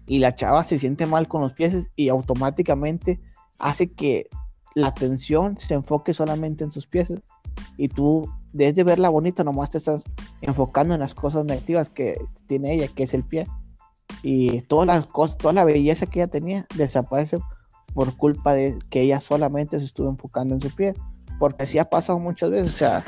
y 0.07 0.19
la 0.19 0.35
chava 0.35 0.63
se 0.63 0.79
siente 0.79 1.05
mal 1.05 1.27
con 1.27 1.41
los 1.41 1.53
pies 1.53 1.89
y 1.95 2.09
automáticamente 2.09 3.19
hace 3.59 3.91
que 3.91 4.27
la 4.73 4.87
atención 4.87 5.59
se 5.59 5.75
enfoque 5.75 6.13
solamente 6.13 6.63
en 6.63 6.71
sus 6.71 6.87
pies. 6.87 7.13
Y 7.77 7.89
tú, 7.89 8.27
desde 8.53 8.83
verla 8.83 9.09
bonita, 9.09 9.43
nomás 9.43 9.69
te 9.69 9.77
estás 9.77 10.03
enfocando 10.41 10.93
en 10.93 10.99
las 11.01 11.13
cosas 11.13 11.45
negativas 11.45 11.89
que 11.89 12.17
tiene 12.47 12.73
ella, 12.73 12.87
que 12.87 13.03
es 13.03 13.13
el 13.13 13.23
pie. 13.23 13.45
Y 14.21 14.61
todas 14.61 14.87
las 14.87 15.07
cosas, 15.07 15.37
toda 15.37 15.53
la 15.53 15.63
belleza 15.63 16.05
que 16.05 16.19
ella 16.19 16.27
tenía 16.27 16.67
desaparece 16.75 17.37
por 17.93 18.15
culpa 18.17 18.53
de 18.53 18.77
que 18.89 19.01
ella 19.01 19.19
solamente 19.19 19.79
se 19.79 19.85
estuvo 19.85 20.09
enfocando 20.09 20.53
en 20.53 20.61
su 20.61 20.69
pie 20.73 20.93
porque 21.39 21.63
así 21.63 21.79
ha 21.79 21.85
pasado 21.89 22.19
muchas 22.19 22.51
veces, 22.51 22.73
o 22.73 22.77
sea, 22.77 23.03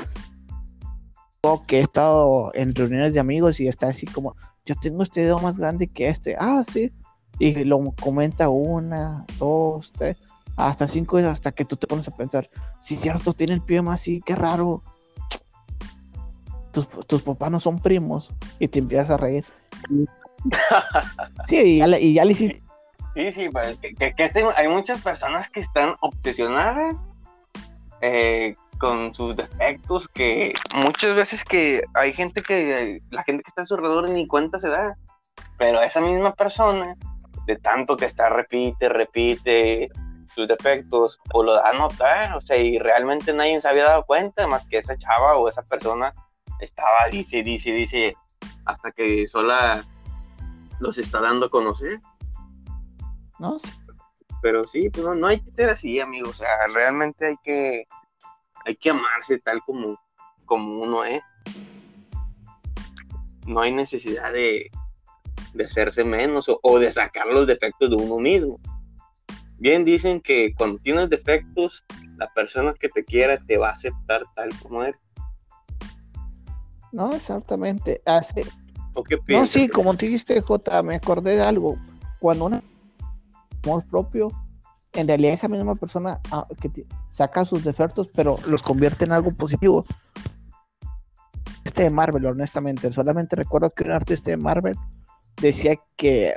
que 1.66 1.78
he 1.78 1.82
estado 1.82 2.50
en 2.54 2.74
reuniones 2.74 3.12
de 3.12 3.20
amigos 3.20 3.60
y 3.60 3.68
está 3.68 3.88
así 3.88 4.06
como, 4.06 4.34
yo 4.64 4.74
tengo 4.76 5.02
este 5.02 5.20
dedo 5.20 5.38
más 5.38 5.58
grande 5.58 5.86
que 5.86 6.08
este, 6.08 6.34
ah, 6.38 6.62
sí, 6.64 6.92
y 7.38 7.64
lo 7.64 7.92
comenta 8.00 8.48
una, 8.48 9.26
dos, 9.38 9.92
tres, 9.92 10.16
hasta 10.56 10.88
cinco 10.88 11.16
veces, 11.16 11.30
hasta 11.30 11.52
que 11.52 11.64
tú 11.64 11.76
te 11.76 11.86
pones 11.86 12.08
a 12.08 12.16
pensar, 12.16 12.48
sí, 12.80 12.96
cierto, 12.96 13.34
tiene 13.34 13.52
el 13.52 13.62
pie 13.62 13.82
más 13.82 14.00
así, 14.00 14.22
qué 14.24 14.34
raro, 14.34 14.82
tus, 16.72 16.88
tus 17.06 17.22
papás 17.22 17.50
no 17.50 17.60
son 17.60 17.78
primos, 17.80 18.30
y 18.58 18.68
te 18.68 18.78
empiezas 18.78 19.10
a 19.10 19.16
reír. 19.18 19.44
Sí, 21.46 21.56
y 21.58 21.78
ya, 21.78 21.86
le- 22.24 22.32
hiciste, 22.32 22.62
Sí, 23.14 23.32
sí, 23.32 23.48
pues, 23.50 23.78
que 23.78 23.94
este- 24.16 24.46
hay 24.56 24.68
muchas 24.68 25.00
personas 25.02 25.50
que 25.50 25.60
están 25.60 25.94
obsesionadas 26.00 27.02
eh, 28.00 28.54
con 28.78 29.14
sus 29.14 29.36
defectos, 29.36 30.08
que 30.08 30.52
muchas 30.74 31.14
veces 31.14 31.44
que 31.44 31.82
hay 31.94 32.12
gente 32.12 32.42
que, 32.42 33.00
la 33.10 33.22
gente 33.22 33.44
que 33.44 33.48
está 33.48 33.62
a 33.62 33.66
su 33.66 33.74
alrededor 33.74 34.08
ni 34.10 34.26
cuenta 34.26 34.58
se 34.58 34.68
da, 34.68 34.96
pero 35.58 35.80
esa 35.82 36.00
misma 36.00 36.34
persona, 36.34 36.96
de 37.46 37.56
tanto 37.58 37.96
que 37.96 38.06
está 38.06 38.28
repite, 38.28 38.88
repite 38.88 39.88
sus 40.34 40.48
defectos, 40.48 41.18
o 41.32 41.42
lo 41.44 41.52
da 41.52 41.68
a 41.68 41.72
notar, 41.74 42.34
o 42.34 42.40
sea, 42.40 42.56
y 42.56 42.78
realmente 42.78 43.32
nadie 43.34 43.60
se 43.60 43.68
había 43.68 43.84
dado 43.84 44.04
cuenta, 44.04 44.46
más 44.48 44.66
que 44.66 44.78
esa 44.78 44.96
chava 44.96 45.36
o 45.36 45.48
esa 45.48 45.62
persona 45.62 46.12
estaba, 46.58 47.06
dice, 47.10 47.42
dice, 47.44 47.70
dice, 47.70 48.16
hasta 48.64 48.90
que 48.90 49.28
sola 49.28 49.84
los 50.82 50.98
está 50.98 51.20
dando 51.20 51.46
a 51.46 51.50
conocer. 51.50 52.00
¿no? 53.38 53.56
Pero 54.42 54.66
sí, 54.66 54.90
pues 54.90 55.04
no, 55.04 55.14
no 55.14 55.28
hay 55.28 55.40
que 55.40 55.52
ser 55.52 55.70
así, 55.70 56.00
amigos. 56.00 56.30
O 56.30 56.36
sea, 56.38 56.48
realmente 56.74 57.26
hay 57.26 57.36
que, 57.42 57.86
hay 58.64 58.76
que 58.76 58.90
amarse 58.90 59.38
tal 59.38 59.60
como, 59.64 59.98
como 60.44 60.82
uno 60.82 61.04
es. 61.04 61.22
No 63.46 63.60
hay 63.60 63.72
necesidad 63.72 64.32
de, 64.32 64.70
de 65.54 65.64
hacerse 65.64 66.02
menos 66.02 66.46
o, 66.48 66.78
de 66.78 66.90
sacar 66.90 67.26
los 67.28 67.46
defectos 67.46 67.90
de 67.90 67.96
uno 67.96 68.18
mismo. 68.18 68.58
Bien 69.58 69.84
dicen 69.84 70.20
que 70.20 70.52
cuando 70.56 70.78
tienes 70.80 71.08
defectos, 71.08 71.84
la 72.16 72.32
persona 72.32 72.74
que 72.74 72.88
te 72.88 73.04
quiera 73.04 73.38
te 73.46 73.58
va 73.58 73.68
a 73.68 73.72
aceptar 73.72 74.24
tal 74.34 74.48
como 74.60 74.82
eres. 74.82 75.00
No, 76.90 77.14
exactamente. 77.14 78.02
Hace... 78.04 78.44
¿O 78.94 79.02
qué 79.02 79.18
no, 79.28 79.46
sí, 79.46 79.68
como 79.68 79.94
te 79.94 80.06
dijiste, 80.06 80.40
J, 80.40 80.82
me 80.82 80.96
acordé 80.96 81.36
de 81.36 81.42
algo. 81.42 81.76
Cuando 82.18 82.46
un 82.46 82.62
amor 83.64 83.84
propio, 83.86 84.30
en 84.92 85.08
realidad 85.08 85.34
esa 85.34 85.48
misma 85.48 85.74
persona 85.74 86.20
ah, 86.30 86.46
que 86.60 86.86
saca 87.10 87.44
sus 87.44 87.64
defectos, 87.64 88.08
pero 88.14 88.38
los 88.46 88.62
convierte 88.62 89.04
en 89.04 89.12
algo 89.12 89.32
positivo. 89.32 89.84
Este 91.64 91.84
de 91.84 91.90
Marvel, 91.90 92.26
honestamente, 92.26 92.92
solamente 92.92 93.36
recuerdo 93.36 93.70
que 93.70 93.84
un 93.84 93.92
artista 93.92 94.30
de 94.30 94.36
Marvel 94.36 94.76
decía 95.40 95.76
que 95.96 96.34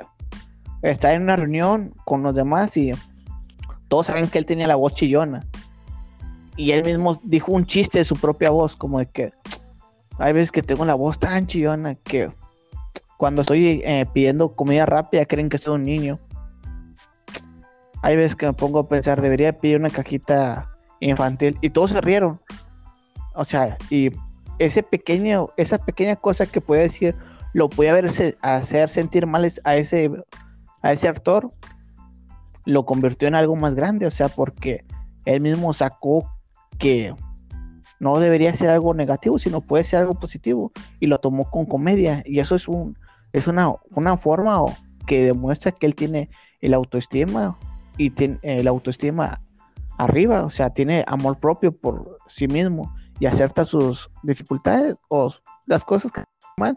estaba 0.82 1.14
en 1.14 1.22
una 1.22 1.36
reunión 1.36 1.94
con 2.04 2.22
los 2.22 2.34
demás 2.34 2.76
y 2.76 2.92
todos 3.88 4.06
saben 4.06 4.28
que 4.28 4.38
él 4.38 4.46
tenía 4.46 4.66
la 4.66 4.76
voz 4.76 4.94
chillona. 4.94 5.44
Y 6.56 6.70
él 6.70 6.84
mismo 6.84 7.20
dijo 7.22 7.52
un 7.52 7.66
chiste 7.66 7.98
de 7.98 8.04
su 8.04 8.16
propia 8.16 8.50
voz, 8.50 8.76
como 8.76 8.98
de 8.98 9.06
que 9.06 9.30
hay 10.18 10.32
veces 10.32 10.50
que 10.50 10.62
tengo 10.62 10.84
la 10.86 10.94
voz 10.94 11.18
tan 11.18 11.46
chillona 11.46 11.94
que 11.96 12.30
cuando 13.16 13.42
estoy 13.42 13.82
eh, 13.84 14.06
pidiendo 14.12 14.52
comida 14.52 14.86
rápida 14.86 15.26
creen 15.26 15.48
que 15.48 15.58
soy 15.58 15.76
un 15.76 15.84
niño. 15.84 16.18
Hay 18.02 18.16
veces 18.16 18.36
que 18.36 18.46
me 18.46 18.52
pongo 18.52 18.80
a 18.80 18.88
pensar, 18.88 19.20
debería 19.20 19.56
pedir 19.56 19.78
una 19.78 19.90
cajita 19.90 20.70
infantil 21.00 21.58
y 21.60 21.70
todos 21.70 21.92
se 21.92 22.00
rieron. 22.00 22.40
O 23.34 23.44
sea, 23.44 23.76
y 23.90 24.10
ese 24.58 24.82
pequeño, 24.82 25.50
esa 25.56 25.78
pequeña 25.78 26.16
cosa 26.16 26.46
que 26.46 26.60
puede 26.60 26.82
decir 26.82 27.14
lo 27.52 27.70
puede 27.70 28.34
hacer 28.42 28.90
sentir 28.90 29.26
mal 29.26 29.50
a 29.64 29.76
ese, 29.76 30.10
a 30.82 30.92
ese 30.92 31.08
actor, 31.08 31.50
lo 32.66 32.84
convirtió 32.84 33.28
en 33.28 33.34
algo 33.34 33.56
más 33.56 33.74
grande, 33.74 34.06
o 34.06 34.10
sea, 34.10 34.28
porque 34.28 34.84
él 35.24 35.40
mismo 35.40 35.72
sacó 35.72 36.30
que 36.78 37.14
no 38.00 38.18
debería 38.18 38.54
ser 38.54 38.70
algo 38.70 38.94
negativo, 38.94 39.38
sino 39.38 39.60
puede 39.60 39.84
ser 39.84 40.00
algo 40.00 40.14
positivo 40.14 40.72
y 41.00 41.06
lo 41.06 41.18
tomó 41.18 41.50
con 41.50 41.66
comedia 41.66 42.22
y 42.26 42.40
eso 42.40 42.54
es 42.54 42.68
un 42.68 42.96
es 43.32 43.46
una, 43.46 43.74
una 43.94 44.16
forma 44.16 44.60
que 45.06 45.24
demuestra 45.24 45.72
que 45.72 45.86
él 45.86 45.94
tiene 45.94 46.30
el 46.60 46.74
autoestima 46.74 47.58
y 47.98 48.10
tiene 48.10 48.38
el 48.42 48.66
autoestima 48.66 49.42
arriba, 49.98 50.44
o 50.44 50.50
sea, 50.50 50.70
tiene 50.70 51.04
amor 51.06 51.38
propio 51.38 51.72
por 51.72 52.18
sí 52.28 52.48
mismo 52.48 52.94
y 53.18 53.26
acepta 53.26 53.64
sus 53.64 54.10
dificultades 54.22 54.96
o 55.08 55.32
las 55.66 55.84
cosas 55.84 56.12
que 56.12 56.24
mal 56.56 56.76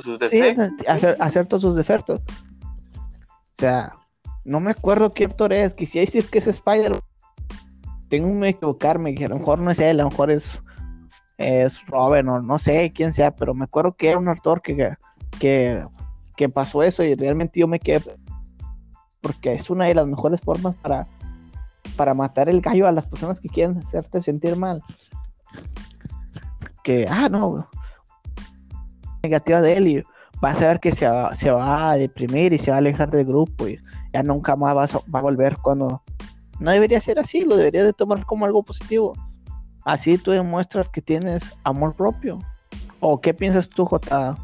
sus 0.00 0.18
defectos. 0.18 0.70
hacer, 1.18 1.46
todos 1.46 1.62
sus 1.62 1.76
defectos. 1.76 2.20
O 2.20 3.58
sea, 3.58 3.96
no 4.44 4.60
me 4.60 4.70
acuerdo 4.70 5.12
qué 5.12 5.26
actor 5.26 5.52
es. 5.52 5.74
Quisiera 5.74 6.06
decir 6.06 6.28
que 6.30 6.38
es 6.38 6.46
Spider. 6.46 6.98
Tengo 8.12 8.38
que 8.42 8.48
equivocarme, 8.50 9.14
que 9.14 9.24
a 9.24 9.28
lo 9.30 9.38
mejor 9.38 9.58
no 9.58 9.70
es 9.70 9.78
él, 9.78 9.98
a 9.98 10.02
lo 10.02 10.10
mejor 10.10 10.30
es, 10.30 10.60
es 11.38 11.82
Robin 11.86 12.28
o 12.28 12.42
no 12.42 12.58
sé 12.58 12.92
quién 12.94 13.14
sea, 13.14 13.34
pero 13.34 13.54
me 13.54 13.64
acuerdo 13.64 13.92
que 13.92 14.10
era 14.10 14.18
un 14.18 14.28
actor 14.28 14.60
que, 14.60 14.92
que, 15.40 15.82
que 16.36 16.48
pasó 16.50 16.82
eso 16.82 17.02
y 17.04 17.14
realmente 17.14 17.60
yo 17.60 17.66
me 17.66 17.80
quedé 17.80 18.02
porque 19.22 19.54
es 19.54 19.70
una 19.70 19.86
de 19.86 19.94
las 19.94 20.06
mejores 20.06 20.42
formas 20.42 20.74
para, 20.82 21.06
para 21.96 22.12
matar 22.12 22.50
el 22.50 22.60
gallo 22.60 22.86
a 22.86 22.92
las 22.92 23.06
personas 23.06 23.40
que 23.40 23.48
quieren 23.48 23.78
hacerte 23.78 24.20
sentir 24.20 24.56
mal. 24.56 24.82
Que, 26.84 27.06
ah, 27.08 27.30
no, 27.30 27.66
negativa 29.22 29.62
de 29.62 29.72
él 29.78 29.88
y 29.88 30.04
vas 30.42 30.60
a 30.60 30.66
ver 30.66 30.80
que 30.80 30.92
se 30.92 31.08
va, 31.08 31.34
se 31.34 31.50
va 31.50 31.92
a 31.92 31.96
deprimir 31.96 32.52
y 32.52 32.58
se 32.58 32.72
va 32.72 32.76
a 32.76 32.80
alejar 32.80 33.08
del 33.08 33.24
grupo 33.24 33.68
y 33.68 33.80
ya 34.12 34.22
nunca 34.22 34.54
más 34.54 34.76
va 34.76 34.84
a, 34.84 35.10
va 35.10 35.18
a 35.20 35.22
volver 35.22 35.56
cuando 35.62 36.02
no 36.62 36.70
debería 36.70 37.00
ser 37.00 37.18
así, 37.18 37.40
lo 37.40 37.56
debería 37.56 37.84
de 37.84 37.92
tomar 37.92 38.24
como 38.24 38.46
algo 38.46 38.62
positivo. 38.62 39.14
Así 39.84 40.16
tú 40.16 40.30
demuestras 40.30 40.88
que 40.88 41.02
tienes 41.02 41.42
amor 41.64 41.94
propio. 41.94 42.38
¿O 43.00 43.20
qué 43.20 43.34
piensas 43.34 43.68
tú, 43.68 43.84
J? 43.84 44.36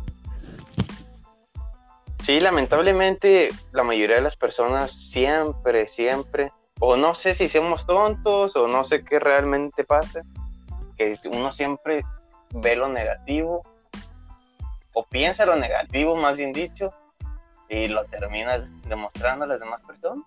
Sí, 2.24 2.40
lamentablemente 2.40 3.50
la 3.72 3.84
mayoría 3.84 4.16
de 4.16 4.22
las 4.22 4.36
personas 4.36 4.90
siempre, 4.90 5.88
siempre, 5.88 6.52
o 6.80 6.96
no 6.96 7.14
sé 7.14 7.34
si 7.34 7.48
somos 7.48 7.86
tontos 7.86 8.56
o 8.56 8.66
no 8.66 8.84
sé 8.84 9.04
qué 9.04 9.20
realmente 9.20 9.84
pasa, 9.84 10.22
que 10.96 11.16
uno 11.32 11.52
siempre 11.52 12.04
ve 12.52 12.74
lo 12.74 12.88
negativo 12.88 13.62
o 14.92 15.04
piensa 15.04 15.46
lo 15.46 15.54
negativo, 15.54 16.16
más 16.16 16.34
bien 16.36 16.52
dicho, 16.52 16.92
y 17.68 17.86
lo 17.86 18.04
terminas 18.06 18.68
demostrando 18.88 19.44
a 19.44 19.48
las 19.48 19.60
demás 19.60 19.80
personas. 19.82 20.24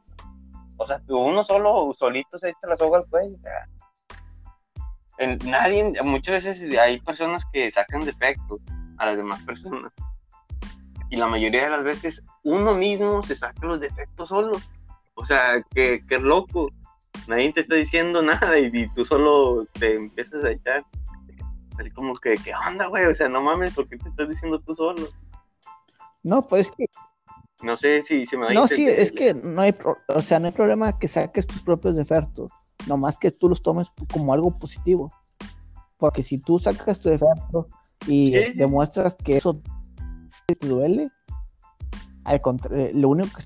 O 0.82 0.88
sea, 0.88 1.00
uno 1.10 1.44
solo, 1.44 1.94
solito 1.94 2.40
se 2.40 2.50
echa 2.50 2.68
la 2.68 2.76
soga 2.76 2.98
al 2.98 3.06
cuello. 3.06 3.38
nadie, 5.46 5.94
muchas 6.04 6.44
veces 6.44 6.78
hay 6.80 7.00
personas 7.02 7.44
que 7.54 7.70
sacan 7.70 8.04
defectos 8.04 8.60
a 8.98 9.06
las 9.06 9.18
demás 9.18 9.44
personas. 9.44 9.94
Y 11.12 11.18
la 11.18 11.28
mayoría 11.28 11.66
de 11.66 11.70
las 11.70 11.84
veces 11.84 12.24
uno 12.44 12.74
mismo 12.74 13.22
se 13.22 13.36
saca 13.36 13.68
los 13.68 13.80
defectos 13.80 14.30
solo. 14.30 14.58
O 15.14 15.24
sea, 15.24 15.62
que, 15.76 16.04
que 16.08 16.18
loco. 16.18 16.72
Nadie 17.28 17.54
te 17.54 17.62
está 17.62 17.76
diciendo 17.76 18.22
nada 18.24 18.58
y, 18.58 18.90
tú 18.96 19.06
solo 19.06 19.68
te 19.74 19.94
empiezas 19.96 20.44
a 20.44 20.52
echar 20.52 20.84
Así 21.78 21.92
como 21.92 22.16
que, 22.16 22.36
¿qué 22.36 22.54
onda, 22.68 22.88
güey? 22.88 23.06
O 23.06 23.14
sea, 23.14 23.30
no 23.30 23.42
mames, 23.42 23.76
¿por 23.76 23.88
qué 23.88 23.98
te 23.98 24.10
estás 24.10 24.30
diciendo 24.30 24.60
tú 24.60 24.74
solo? 24.74 25.08
No, 26.24 26.48
pues 26.48 26.72
que. 26.72 26.86
No 27.64 27.78
sé 27.78 28.02
si 28.02 28.26
se 28.26 28.38
me 28.38 28.48
va 28.48 28.54
No, 28.54 28.68
sí, 28.68 28.86
es 28.88 29.12
que 29.12 29.34
no 29.34 29.62
hay, 29.62 29.76
o 30.08 30.22
sea, 30.22 30.40
no 30.40 30.48
hay 30.48 30.52
problema 30.52 30.98
que 30.98 31.08
saques 31.08 31.46
tus 31.46 31.62
propios 31.62 31.96
defectos, 31.96 32.52
nomás 32.88 33.18
que 33.18 33.32
tú 33.32 33.50
los 33.50 33.62
tomes 33.62 33.88
como 34.12 34.34
algo 34.34 34.58
positivo. 34.58 35.12
Porque 35.98 36.24
si 36.24 36.40
tú 36.40 36.58
sacas 36.58 37.00
tu 37.00 37.10
defecto 37.10 37.68
y 38.08 38.32
demuestras 38.56 39.16
que 39.16 39.38
eso 39.38 39.62
te 40.48 40.68
duele, 40.68 41.12
al 42.24 42.42
contrario, 42.42 42.90
lo 42.94 43.10
único 43.10 43.40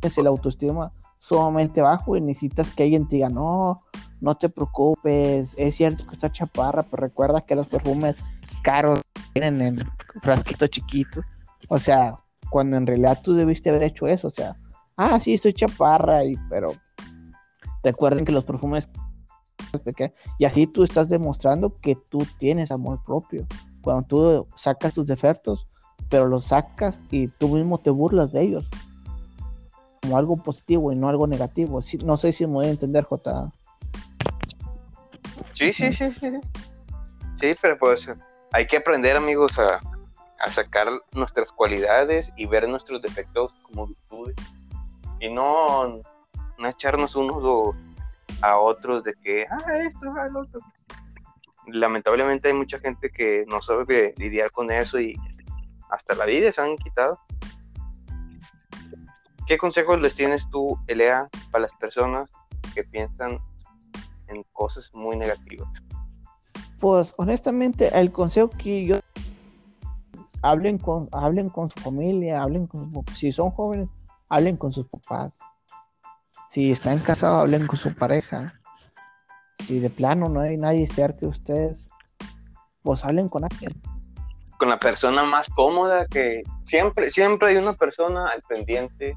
que 0.00 0.08
es 0.08 0.18
el 0.18 0.26
autoestima 0.26 0.92
sumamente 1.18 1.80
bajo 1.80 2.16
y 2.16 2.20
necesitas 2.20 2.72
que 2.72 2.84
alguien 2.84 3.08
te 3.08 3.16
diga, 3.16 3.28
no, 3.28 3.80
no 4.20 4.36
te 4.36 4.48
preocupes, 4.48 5.54
es 5.58 5.74
cierto 5.74 6.06
que 6.06 6.14
está 6.14 6.30
chaparra, 6.30 6.82
pero 6.84 7.02
recuerda 7.02 7.40
que 7.40 7.54
los 7.54 7.66
perfumes 7.66 8.16
caros 8.62 9.00
vienen 9.34 9.60
en 9.60 9.90
frasquitos 10.22 10.70
chiquitos. 10.70 11.24
O 11.68 11.78
sea, 11.78 12.18
cuando 12.50 12.76
en 12.76 12.86
realidad 12.86 13.20
tú 13.22 13.34
debiste 13.34 13.70
haber 13.70 13.84
hecho 13.84 14.06
eso, 14.06 14.28
o 14.28 14.30
sea, 14.30 14.56
ah, 14.96 15.18
sí, 15.20 15.38
soy 15.38 15.52
chaparra, 15.52 16.24
y, 16.24 16.34
pero 16.48 16.74
recuerden 17.82 18.24
que 18.24 18.32
los 18.32 18.44
perfumes 18.44 18.88
y 20.38 20.44
así 20.44 20.66
tú 20.66 20.82
estás 20.82 21.08
demostrando 21.08 21.78
que 21.80 21.94
tú 21.94 22.26
tienes 22.38 22.72
amor 22.72 23.02
propio. 23.04 23.46
Cuando 23.82 24.06
tú 24.06 24.46
sacas 24.56 24.94
tus 24.94 25.06
defectos, 25.06 25.68
pero 26.08 26.26
los 26.26 26.46
sacas 26.46 27.02
y 27.10 27.28
tú 27.28 27.48
mismo 27.48 27.78
te 27.78 27.90
burlas 27.90 28.32
de 28.32 28.42
ellos 28.42 28.68
como 30.02 30.16
algo 30.16 30.36
positivo 30.36 30.92
y 30.92 30.96
no 30.96 31.08
algo 31.08 31.26
negativo. 31.26 31.80
no 32.04 32.16
sé 32.16 32.32
si 32.32 32.46
me 32.46 32.52
voy 32.54 32.66
a 32.66 32.70
entender, 32.70 33.04
J. 33.04 33.52
Sí, 35.52 35.72
sí, 35.72 35.92
sí, 35.92 36.10
sí. 36.10 36.32
Sí, 37.40 37.54
pero 37.60 37.78
pues 37.78 38.08
hay 38.52 38.66
que 38.66 38.78
aprender, 38.78 39.16
amigos, 39.16 39.58
a, 39.58 39.80
sacar 40.50 40.88
nuestras 41.12 41.52
cualidades 41.52 42.32
y 42.36 42.46
ver 42.46 42.68
nuestros 42.68 43.02
defectos 43.02 43.52
como 43.62 43.88
virtudes. 43.88 44.36
Y 45.20 45.28
no, 45.28 46.00
no 46.58 46.68
echarnos 46.68 47.14
unos 47.14 47.74
a 48.42 48.56
otros 48.58 49.04
de 49.04 49.14
que, 49.22 49.46
ah, 49.50 49.76
esto, 49.76 50.12
ah, 50.16 50.28
lo 50.30 50.40
otro. 50.40 50.60
Lamentablemente 51.66 52.48
hay 52.48 52.54
mucha 52.54 52.78
gente 52.78 53.10
que 53.10 53.44
no 53.48 53.60
sabe 53.60 54.14
lidiar 54.16 54.50
con 54.50 54.70
eso 54.70 54.98
y 54.98 55.14
hasta 55.90 56.14
la 56.14 56.24
vida 56.24 56.50
se 56.52 56.60
han 56.60 56.76
quitado. 56.76 57.18
¿Qué 59.46 59.58
consejos 59.58 60.00
les 60.00 60.14
tienes 60.14 60.48
tú, 60.50 60.78
Elea, 60.86 61.28
para 61.50 61.62
las 61.62 61.74
personas 61.74 62.30
que 62.74 62.84
piensan 62.84 63.38
en 64.28 64.44
cosas 64.52 64.90
muy 64.94 65.16
negativas? 65.16 65.68
Pues 66.78 67.12
honestamente, 67.18 67.90
el 67.98 68.10
consejo 68.10 68.48
que 68.50 68.86
yo 68.86 68.96
hablen 70.42 70.78
con 70.78 71.08
hablen 71.12 71.50
con 71.50 71.70
su 71.70 71.80
familia, 71.80 72.42
hablen 72.42 72.66
con 72.66 72.92
si 73.14 73.32
son 73.32 73.50
jóvenes, 73.50 73.88
hablen 74.28 74.56
con 74.56 74.72
sus 74.72 74.88
papás. 74.88 75.38
Si 76.48 76.72
están 76.72 76.98
casados, 76.98 77.40
hablen 77.40 77.66
con 77.66 77.78
su 77.78 77.94
pareja. 77.94 78.54
Si 79.66 79.78
de 79.78 79.90
plano 79.90 80.28
no 80.28 80.40
hay 80.40 80.56
nadie 80.56 80.88
cerca 80.88 81.20
de 81.20 81.28
ustedes, 81.28 81.86
pues 82.82 83.04
hablen 83.04 83.28
con 83.28 83.44
alguien. 83.44 83.70
Con 84.58 84.68
la 84.68 84.78
persona 84.78 85.22
más 85.24 85.48
cómoda 85.50 86.06
que 86.06 86.42
siempre 86.66 87.10
siempre 87.10 87.48
hay 87.48 87.56
una 87.56 87.74
persona 87.74 88.28
al 88.28 88.42
pendiente 88.42 89.16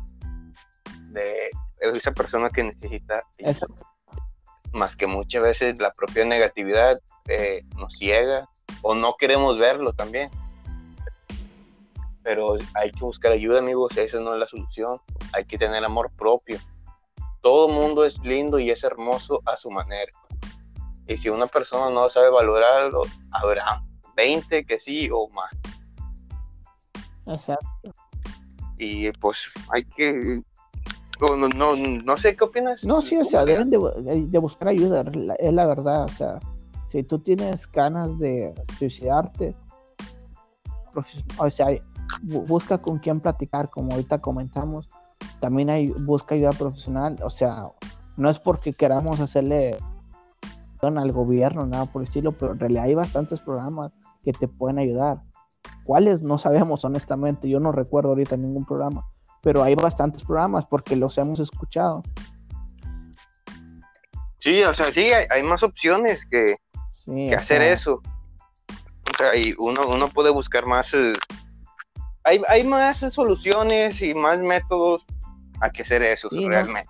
de 1.09 1.49
esa 1.79 2.11
persona 2.11 2.49
que 2.49 2.63
necesita. 2.63 3.23
Exacto 3.37 3.93
más 4.73 4.95
que 4.95 5.07
muchas 5.07 5.43
veces 5.43 5.77
la 5.79 5.91
propia 5.91 6.25
negatividad 6.25 6.99
eh, 7.27 7.63
nos 7.77 7.93
ciega 7.97 8.49
o 8.81 8.95
no 8.95 9.15
queremos 9.17 9.57
verlo 9.57 9.93
también. 9.93 10.29
Pero 12.23 12.55
hay 12.73 12.91
que 12.91 13.03
buscar 13.03 13.33
ayuda, 13.33 13.59
amigos, 13.59 13.97
esa 13.97 14.19
no 14.19 14.33
es 14.33 14.39
la 14.39 14.47
solución. 14.47 14.99
Hay 15.33 15.45
que 15.45 15.57
tener 15.57 15.83
amor 15.83 16.11
propio. 16.17 16.57
Todo 17.41 17.67
mundo 17.67 18.05
es 18.05 18.19
lindo 18.23 18.59
y 18.59 18.71
es 18.71 18.83
hermoso 18.83 19.41
a 19.45 19.57
su 19.57 19.69
manera. 19.69 20.11
Y 21.07 21.17
si 21.17 21.29
una 21.29 21.47
persona 21.47 21.89
no 21.89 22.09
sabe 22.09 22.29
valorarlo, 22.29 23.01
habrá 23.31 23.83
20 24.15 24.65
que 24.65 24.79
sí 24.79 25.09
o 25.11 25.27
más. 25.29 25.51
Exacto. 27.27 27.91
Y 28.77 29.11
pues 29.13 29.51
hay 29.69 29.83
que 29.83 30.41
no, 31.19 31.47
no, 31.49 31.75
no 31.75 32.17
sé 32.17 32.35
qué 32.35 32.43
opinas. 32.43 32.83
No, 32.83 33.01
sí, 33.01 33.17
o 33.17 33.25
sea, 33.25 33.45
deben 33.45 33.69
de, 33.69 33.77
de 34.27 34.37
buscar 34.39 34.69
ayuda, 34.69 35.05
es 35.39 35.53
la 35.53 35.65
verdad. 35.65 36.05
O 36.05 36.09
sea, 36.09 36.39
si 36.91 37.03
tú 37.03 37.19
tienes 37.19 37.69
ganas 37.71 38.17
de 38.19 38.53
suicidarte, 38.77 39.55
o 41.37 41.49
sea, 41.49 41.67
busca 42.21 42.77
con 42.79 42.99
quién 42.99 43.19
platicar, 43.19 43.69
como 43.69 43.91
ahorita 43.91 44.19
comentamos. 44.19 44.89
También 45.39 45.69
hay, 45.69 45.87
busca 45.89 46.35
ayuda 46.35 46.51
profesional. 46.51 47.17
O 47.23 47.29
sea, 47.29 47.67
no 48.17 48.29
es 48.29 48.39
porque 48.39 48.73
queramos 48.73 49.19
hacerle 49.19 49.77
al 50.81 51.11
gobierno, 51.13 51.65
nada 51.65 51.85
por 51.85 52.01
el 52.01 52.09
estilo, 52.09 52.33
pero 52.33 52.51
en 52.51 52.59
realidad 52.59 52.83
hay 52.83 52.93
bastantes 52.93 53.39
programas 53.39 53.93
que 54.23 54.33
te 54.33 54.49
pueden 54.49 54.79
ayudar. 54.79 55.23
¿Cuáles? 55.85 56.21
No 56.21 56.37
sabemos, 56.37 56.83
honestamente. 56.83 57.49
Yo 57.49 57.59
no 57.59 57.71
recuerdo 57.71 58.09
ahorita 58.09 58.35
ningún 58.35 58.65
programa 58.65 59.05
pero 59.43 59.61
hay 59.61 59.75
bastantes 59.75 60.23
programas 60.23 60.65
porque 60.65 60.95
los 60.95 61.17
hemos 61.17 61.39
escuchado. 61.39 62.01
Sí, 64.39 64.63
o 64.63 64.73
sea, 64.73 64.85
sí, 64.87 65.11
hay, 65.29 65.43
más 65.43 65.63
opciones 65.63 66.25
que, 66.25 66.55
hacer 67.35 67.61
eso. 67.61 68.01
O 68.69 69.17
sea, 69.17 69.35
y 69.35 69.53
uno, 69.57 69.81
uno 69.87 70.07
puede 70.07 70.31
buscar 70.31 70.65
más. 70.65 70.95
Hay, 72.25 72.41
hay, 72.47 72.63
más 72.63 72.99
soluciones 72.99 74.01
y 74.01 74.13
más 74.13 74.39
métodos 74.39 75.05
a 75.59 75.69
que 75.69 75.81
hacer 75.81 76.03
eso, 76.03 76.29
realmente. 76.31 76.89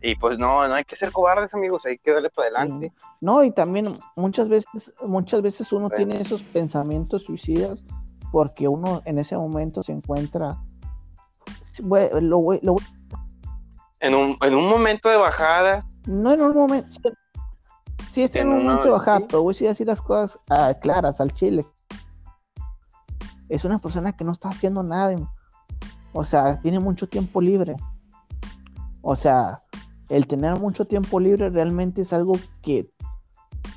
Y 0.00 0.14
pues 0.16 0.38
no, 0.38 0.68
no 0.68 0.74
hay 0.74 0.84
que 0.84 0.96
ser 0.96 1.10
cobardes, 1.12 1.54
amigos, 1.54 1.86
hay 1.86 1.98
que 1.98 2.12
darle 2.12 2.28
para 2.30 2.48
adelante. 2.48 2.92
No, 3.20 3.42
y 3.42 3.50
también 3.50 3.98
muchas 4.16 4.48
veces, 4.48 4.92
muchas 5.02 5.40
veces 5.40 5.72
uno 5.72 5.88
tiene 5.88 6.20
esos 6.20 6.42
pensamientos 6.42 7.22
suicidas 7.22 7.82
porque 8.30 8.68
uno 8.68 9.00
en 9.04 9.18
ese 9.18 9.36
momento 9.36 9.82
se 9.82 9.92
encuentra 9.92 10.58
en, 14.00 14.14
un, 14.14 14.36
en 14.42 14.54
un 14.54 14.68
momento 14.68 15.08
de 15.08 15.16
bajada. 15.16 15.86
No 16.06 16.32
en 16.32 16.42
un 16.42 16.54
momento. 16.54 16.88
Sí, 18.12 18.22
está 18.22 18.40
en, 18.40 18.48
un 18.48 18.64
momento 18.64 18.84
de 18.84 18.90
bajada, 18.90 19.20
pero 19.20 19.42
voy 19.42 19.56
a 19.60 19.68
decir 19.68 19.86
las 19.86 20.00
cosas 20.00 20.38
ah, 20.50 20.74
claras 20.80 21.20
al 21.20 21.32
chile. 21.32 21.66
Es 23.48 23.64
una 23.64 23.78
persona 23.78 24.12
que 24.12 24.24
no 24.24 24.32
está 24.32 24.48
haciendo 24.48 24.82
nada. 24.82 25.14
O 26.12 26.24
sea, 26.24 26.60
tiene 26.60 26.80
mucho 26.80 27.08
tiempo 27.08 27.40
libre. 27.40 27.76
O 29.02 29.16
sea, 29.16 29.58
el 30.08 30.26
tener 30.26 30.58
mucho 30.58 30.86
tiempo 30.86 31.20
libre 31.20 31.50
realmente 31.50 32.02
es 32.02 32.12
algo 32.12 32.34
que 32.62 32.90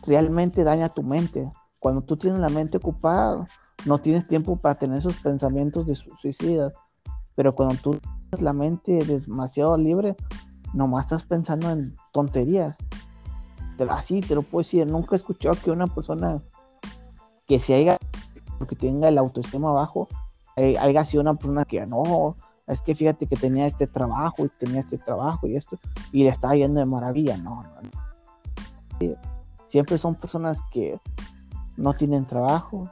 realmente 0.05 0.63
daña 0.63 0.89
tu 0.89 1.03
mente. 1.03 1.51
Cuando 1.79 2.01
tú 2.01 2.15
tienes 2.15 2.39
la 2.39 2.49
mente 2.49 2.77
ocupada, 2.77 3.47
no 3.85 3.99
tienes 3.99 4.27
tiempo 4.27 4.57
para 4.57 4.75
tener 4.75 4.99
esos 4.99 5.17
pensamientos 5.21 5.85
de 5.85 5.95
suicidas. 5.95 6.73
Pero 7.35 7.55
cuando 7.55 7.75
tú 7.75 7.91
tienes 7.91 8.41
la 8.41 8.53
mente 8.53 9.03
demasiado 9.05 9.77
libre, 9.77 10.15
nomás 10.73 11.05
estás 11.05 11.23
pensando 11.23 11.69
en 11.69 11.95
tonterías. 12.11 12.77
Así 13.89 14.21
te 14.21 14.33
lo 14.33 14.41
puedo 14.41 14.63
decir, 14.63 14.87
nunca 14.87 15.15
he 15.15 15.17
escuchado 15.17 15.55
que 15.63 15.71
una 15.71 15.87
persona 15.87 16.41
que 17.45 17.59
se 17.59 17.75
haya, 17.75 17.97
porque 18.57 18.75
tenga 18.75 19.07
el 19.09 19.17
autoestima 19.17 19.71
bajo, 19.71 20.07
eh, 20.55 20.75
haya 20.79 21.05
sido 21.05 21.21
una 21.21 21.35
persona 21.35 21.65
que 21.65 21.85
no, 21.85 22.35
es 22.67 22.81
que 22.81 22.95
fíjate 22.95 23.27
que 23.27 23.35
tenía 23.35 23.67
este 23.67 23.87
trabajo 23.87 24.45
y 24.45 24.49
tenía 24.49 24.81
este 24.81 24.97
trabajo 24.97 25.47
y 25.47 25.55
esto, 25.55 25.77
y 26.11 26.23
le 26.23 26.29
estaba 26.29 26.55
yendo 26.55 26.79
de 26.79 26.85
maravilla, 26.85 27.37
no, 27.37 27.63
no. 27.63 29.15
Siempre 29.67 29.97
son 29.97 30.15
personas 30.15 30.59
que 30.71 30.99
no 31.75 31.93
tienen 31.93 32.25
trabajo, 32.25 32.89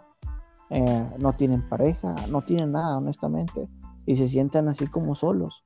eh, 0.70 1.10
no 1.18 1.34
tienen 1.34 1.68
pareja, 1.68 2.16
no 2.30 2.42
tienen 2.42 2.74
nada, 2.74 2.98
honestamente 2.98 3.68
y 4.06 4.16
se 4.16 4.28
sientan 4.28 4.68
así 4.68 4.88
como 4.88 5.16
solos. 5.16 5.64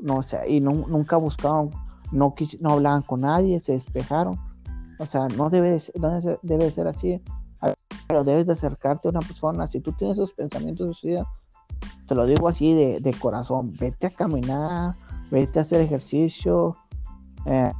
No, 0.00 0.16
o 0.16 0.22
sea, 0.22 0.46
y 0.46 0.60
nunca 0.60 1.16
buscaban, 1.16 1.70
no, 2.12 2.34
no 2.60 2.70
hablaban 2.70 3.02
con 3.02 3.20
nadie, 3.20 3.60
se 3.60 3.72
despejaron. 3.72 4.38
O 4.98 5.06
sea, 5.06 5.28
no 5.28 5.50
debe, 5.50 5.80
no 6.00 6.18
debe 6.42 6.70
ser 6.70 6.88
así. 6.88 7.22
Pero 8.14 8.22
debes 8.22 8.46
de 8.46 8.52
acercarte 8.52 9.08
a 9.08 9.10
una 9.10 9.18
persona. 9.18 9.66
Si 9.66 9.80
tú 9.80 9.92
tienes 9.92 10.18
esos 10.18 10.32
pensamientos 10.32 10.86
suicidas, 10.86 11.26
te 12.06 12.14
lo 12.14 12.26
digo 12.26 12.46
así 12.46 12.72
de, 12.72 13.00
de, 13.00 13.12
corazón, 13.12 13.72
vete 13.72 14.06
a 14.06 14.10
caminar, 14.10 14.94
vete 15.32 15.58
a 15.58 15.62
hacer 15.62 15.80
ejercicio. 15.80 16.76
Eh, 17.44 17.72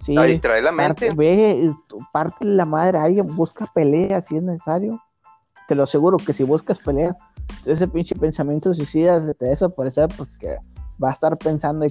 sí, 0.00 0.16
a 0.16 0.22
distraer 0.22 0.64
la 0.64 0.72
mente. 0.72 1.08
Parte, 1.08 1.14
ve, 1.14 1.74
parte 2.10 2.44
la 2.46 2.64
madre 2.64 2.96
a 2.96 3.02
alguien, 3.02 3.36
busca 3.36 3.70
pelea 3.74 4.22
si 4.22 4.36
es 4.36 4.42
necesario 4.42 4.98
te 5.66 5.74
lo 5.74 5.82
aseguro 5.82 6.16
que 6.18 6.32
si 6.32 6.44
buscas 6.44 6.78
pelea, 6.78 7.16
ese 7.64 7.88
pinche 7.88 8.14
pensamiento 8.14 8.72
suicida 8.72 9.24
se 9.24 9.34
te 9.34 9.46
desaparece 9.46 10.06
porque 10.16 10.58
va 11.02 11.10
a 11.10 11.12
estar 11.12 11.36
pensando. 11.36 11.86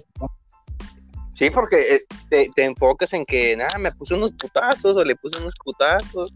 Sí, 1.36 1.50
porque 1.50 1.96
eh, 1.96 2.06
te, 2.30 2.50
te, 2.56 2.64
enfocas 2.64 3.14
en 3.14 3.26
que, 3.26 3.58
nada, 3.58 3.78
me 3.78 3.92
puse 3.92 4.14
unos 4.14 4.32
putazos 4.32 4.96
o 4.96 5.04
le 5.04 5.16
puse 5.16 5.40
unos 5.40 5.54
putazos. 5.64 6.34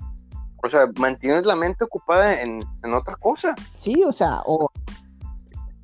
O 0.62 0.70
sea, 0.70 0.88
mantienes 0.98 1.46
la 1.46 1.56
mente 1.56 1.86
ocupada 1.86 2.42
en, 2.42 2.64
otra 2.94 3.16
cosa. 3.16 3.56
Sí, 3.78 4.04
o 4.04 4.12
sea, 4.12 4.42
o... 4.46 4.70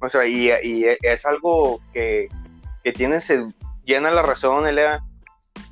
O 0.02 0.10
sea, 0.10 0.28
y, 0.28 0.50
es 1.02 1.26
algo 1.26 1.80
que, 1.94 2.28
que 2.84 2.92
tienes, 2.92 3.32
llena 3.86 4.12
la 4.12 4.22
razón, 4.22 4.68
Elea. 4.68 5.02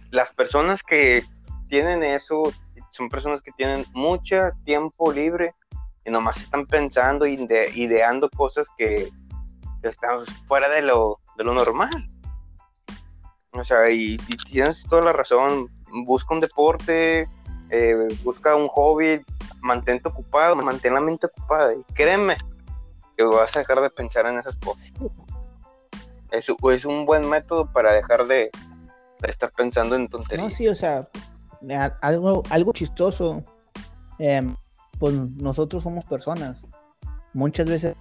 Las 0.09 0.33
personas 0.33 0.81
que 0.81 1.23
tienen 1.67 2.03
eso 2.03 2.53
son 2.91 3.09
personas 3.09 3.41
que 3.41 3.51
tienen 3.51 3.85
mucho 3.93 4.51
tiempo 4.63 5.11
libre 5.11 5.53
y 6.05 6.11
nomás 6.11 6.37
están 6.37 6.65
pensando 6.65 7.25
y 7.25 7.47
ideando 7.75 8.29
cosas 8.29 8.67
que, 8.77 9.09
están 9.81 10.25
fuera 10.47 10.69
de 10.69 10.81
lo, 10.81 11.19
de 11.35 11.43
lo 11.43 11.53
normal. 11.53 12.07
O 13.53 13.63
sea, 13.63 13.89
y, 13.89 14.17
tienes 14.49 14.83
toda 14.83 15.03
la 15.03 15.13
razón, 15.13 15.69
busca 16.05 16.33
un 16.33 16.39
deporte, 16.39 17.27
eh, 17.69 18.07
busca 18.23 18.55
un 18.55 18.67
hobby, 18.67 19.21
mantente 19.61 20.09
ocupado, 20.09 20.55
mantén 20.55 20.93
la 20.93 21.01
mente 21.01 21.27
ocupada 21.27 21.73
y 21.73 21.83
créeme 21.93 22.37
que 23.15 23.23
vas 23.23 23.55
a 23.55 23.59
dejar 23.59 23.81
de 23.81 23.89
pensar 23.89 24.25
en 24.25 24.39
esas 24.39 24.57
cosas. 24.57 24.91
Es, 26.31 26.47
es 26.49 26.85
un 26.85 27.05
buen 27.05 27.29
método 27.29 27.71
para 27.71 27.93
dejar 27.93 28.25
de, 28.25 28.49
estar 29.27 29.51
pensando 29.51 29.95
en 29.95 30.07
tonterías. 30.07 30.49
No, 30.49 30.55
sí, 30.55 30.67
o 30.67 30.75
sea, 30.75 31.07
algo, 32.01 32.43
algo 32.49 32.73
chistoso. 32.73 33.43
Eh, 34.19 34.41
pues 34.99 35.13
nosotros 35.13 35.83
somos 35.83 36.05
personas. 36.05 36.65
Muchas 37.33 37.69
veces 37.69 37.95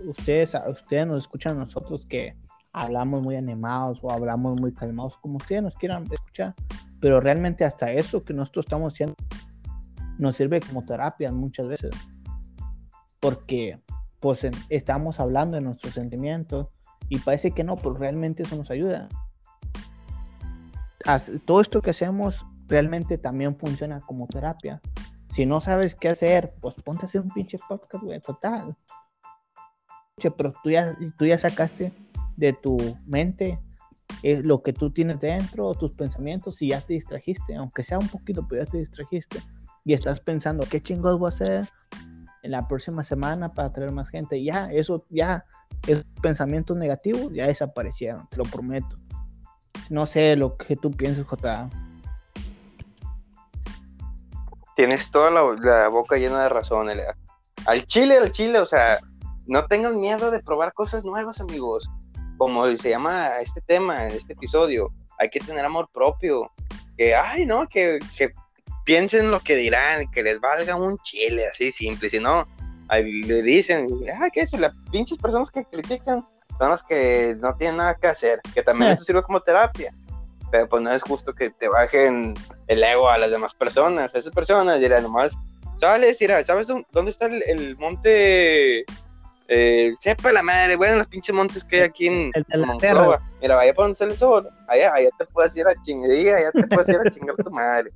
ustedes, 0.00 0.56
ustedes 0.68 1.06
nos 1.06 1.18
escuchan 1.18 1.56
a 1.56 1.64
nosotros 1.64 2.06
que 2.06 2.36
hablamos 2.74 3.22
muy 3.22 3.36
animados 3.36 4.00
o 4.02 4.10
hablamos 4.10 4.60
muy 4.60 4.74
calmados, 4.74 5.16
como 5.18 5.36
ustedes 5.36 5.62
nos 5.62 5.74
quieran 5.76 6.04
escuchar, 6.10 6.54
pero 7.00 7.20
realmente 7.20 7.64
hasta 7.64 7.90
eso 7.92 8.24
que 8.24 8.34
nosotros 8.34 8.66
estamos 8.66 8.92
haciendo 8.92 9.14
nos 10.18 10.36
sirve 10.36 10.60
como 10.60 10.84
terapia 10.84 11.32
muchas 11.32 11.68
veces, 11.68 11.94
porque 13.20 13.80
pues 14.20 14.46
estamos 14.68 15.20
hablando 15.20 15.56
de 15.56 15.62
nuestros 15.62 15.94
sentimientos 15.94 16.68
y 17.08 17.18
parece 17.18 17.52
que 17.52 17.62
no, 17.62 17.76
pero 17.76 17.94
realmente 17.94 18.42
eso 18.42 18.56
nos 18.56 18.70
ayuda. 18.70 19.08
Todo 21.44 21.60
esto 21.60 21.80
que 21.80 21.90
hacemos 21.90 22.44
realmente 22.66 23.18
también 23.18 23.56
funciona 23.56 24.00
como 24.00 24.26
terapia. 24.26 24.80
Si 25.28 25.46
no 25.46 25.60
sabes 25.60 25.94
qué 25.94 26.08
hacer, 26.08 26.54
pues 26.60 26.74
ponte 26.76 27.02
a 27.02 27.06
hacer 27.06 27.20
un 27.20 27.28
pinche 27.28 27.58
podcast, 27.68 28.02
güey, 28.02 28.20
total. 28.20 28.76
Pero 30.16 30.54
tú 30.62 30.70
ya, 30.70 30.96
tú 31.18 31.26
ya 31.26 31.36
sacaste 31.38 31.92
de 32.36 32.52
tu 32.52 32.76
mente 33.06 33.58
eh, 34.22 34.40
lo 34.42 34.62
que 34.62 34.72
tú 34.72 34.90
tienes 34.90 35.20
dentro, 35.20 35.74
tus 35.74 35.94
pensamientos, 35.94 36.60
y 36.62 36.70
ya 36.70 36.80
te 36.80 36.94
distrajiste, 36.94 37.54
aunque 37.56 37.82
sea 37.82 37.98
un 37.98 38.08
poquito, 38.08 38.46
pero 38.48 38.64
ya 38.64 38.70
te 38.70 38.78
distrajiste. 38.78 39.40
Y 39.84 39.92
estás 39.92 40.20
pensando, 40.20 40.66
¿qué 40.68 40.82
chingados 40.82 41.18
voy 41.18 41.26
a 41.26 41.28
hacer 41.28 41.68
en 42.42 42.50
la 42.50 42.66
próxima 42.66 43.04
semana 43.04 43.52
para 43.52 43.72
traer 43.72 43.92
más 43.92 44.08
gente? 44.08 44.42
Ya, 44.42 44.70
eso, 44.70 45.04
ya, 45.10 45.44
esos 45.86 46.04
pensamientos 46.22 46.76
negativos 46.76 47.32
ya 47.32 47.46
desaparecieron, 47.46 48.26
te 48.28 48.36
lo 48.38 48.44
prometo. 48.44 48.96
No 49.90 50.06
sé 50.06 50.36
lo 50.36 50.56
que 50.56 50.76
tú 50.76 50.90
piensas, 50.90 51.26
J. 51.26 51.68
Tienes 54.76 55.10
toda 55.10 55.30
la, 55.30 55.88
boca 55.88 56.16
llena 56.16 56.42
de 56.44 56.48
razón, 56.48 56.88
Al 57.66 57.86
chile, 57.86 58.16
al 58.16 58.30
chile, 58.32 58.58
o 58.58 58.66
sea, 58.66 58.98
no 59.46 59.66
tengan 59.66 59.96
miedo 59.96 60.30
de 60.30 60.42
probar 60.42 60.72
cosas 60.72 61.04
nuevas, 61.04 61.40
amigos. 61.40 61.88
Como 62.36 62.66
se 62.76 62.90
llama 62.90 63.40
este 63.40 63.60
tema, 63.60 64.08
este 64.08 64.32
episodio, 64.32 64.92
hay 65.18 65.30
que 65.30 65.40
tener 65.40 65.64
amor 65.64 65.88
propio. 65.92 66.50
Que, 66.96 67.14
ay, 67.14 67.46
no, 67.46 67.66
que, 67.68 67.98
que 68.16 68.32
piensen 68.84 69.30
lo 69.30 69.40
que 69.40 69.56
dirán, 69.56 70.10
que 70.10 70.22
les 70.22 70.40
valga 70.40 70.76
un 70.76 70.98
chile, 70.98 71.48
así 71.48 71.72
simple. 71.72 72.10
Si 72.10 72.18
no, 72.20 72.46
ahí 72.88 73.22
le 73.22 73.42
dicen, 73.42 73.88
ah, 74.20 74.28
¿qué 74.32 74.40
es 74.40 74.50
eso? 74.50 74.58
Las 74.58 74.74
pinches 74.90 75.18
personas 75.18 75.50
que 75.50 75.64
critican 75.64 76.26
son 76.58 76.68
las 76.68 76.82
que 76.82 77.36
no 77.40 77.54
tienen 77.56 77.78
nada 77.78 77.94
que 77.94 78.08
hacer, 78.08 78.40
que 78.54 78.62
también 78.62 78.90
eso 78.92 79.04
sirve 79.04 79.22
como 79.22 79.40
terapia. 79.40 79.92
Pero 80.50 80.68
pues 80.68 80.82
no 80.82 80.92
es 80.92 81.02
justo 81.02 81.34
que 81.34 81.50
te 81.50 81.68
bajen 81.68 82.34
el 82.68 82.84
ego 82.84 83.08
a 83.08 83.18
las 83.18 83.30
demás 83.30 83.54
personas. 83.54 84.14
Esas 84.14 84.32
personas 84.32 84.78
dirán 84.78 85.02
nomás, 85.02 85.32
sales, 85.78 86.18
mira, 86.20 86.42
¿sabes 86.44 86.68
dónde 86.68 87.10
está 87.10 87.26
el, 87.26 87.76
monte? 87.78 88.84
Eh, 89.48 89.94
sepa 90.00 90.32
la 90.32 90.42
madre, 90.42 90.76
bueno, 90.76 90.98
los 90.98 91.06
pinches 91.06 91.34
montes 91.34 91.62
que 91.64 91.76
hay 91.76 91.82
aquí 91.82 92.06
en, 92.06 92.32
Monclova. 92.66 93.20
Mira, 93.40 93.56
vaya 93.56 93.74
por 93.74 93.86
donde 93.86 94.12
el 94.12 94.16
sol, 94.16 94.48
allá, 94.68 94.94
allá 94.94 95.10
te 95.18 95.26
puedes 95.26 95.54
ir 95.56 95.66
a 95.66 95.74
chingar, 95.82 96.10
allá 96.10 96.50
te 96.50 96.66
puedes 96.66 96.88
ir 96.88 96.96
a 96.96 97.04
chingar 97.10 97.36
tu 97.36 97.50
madre. 97.50 97.90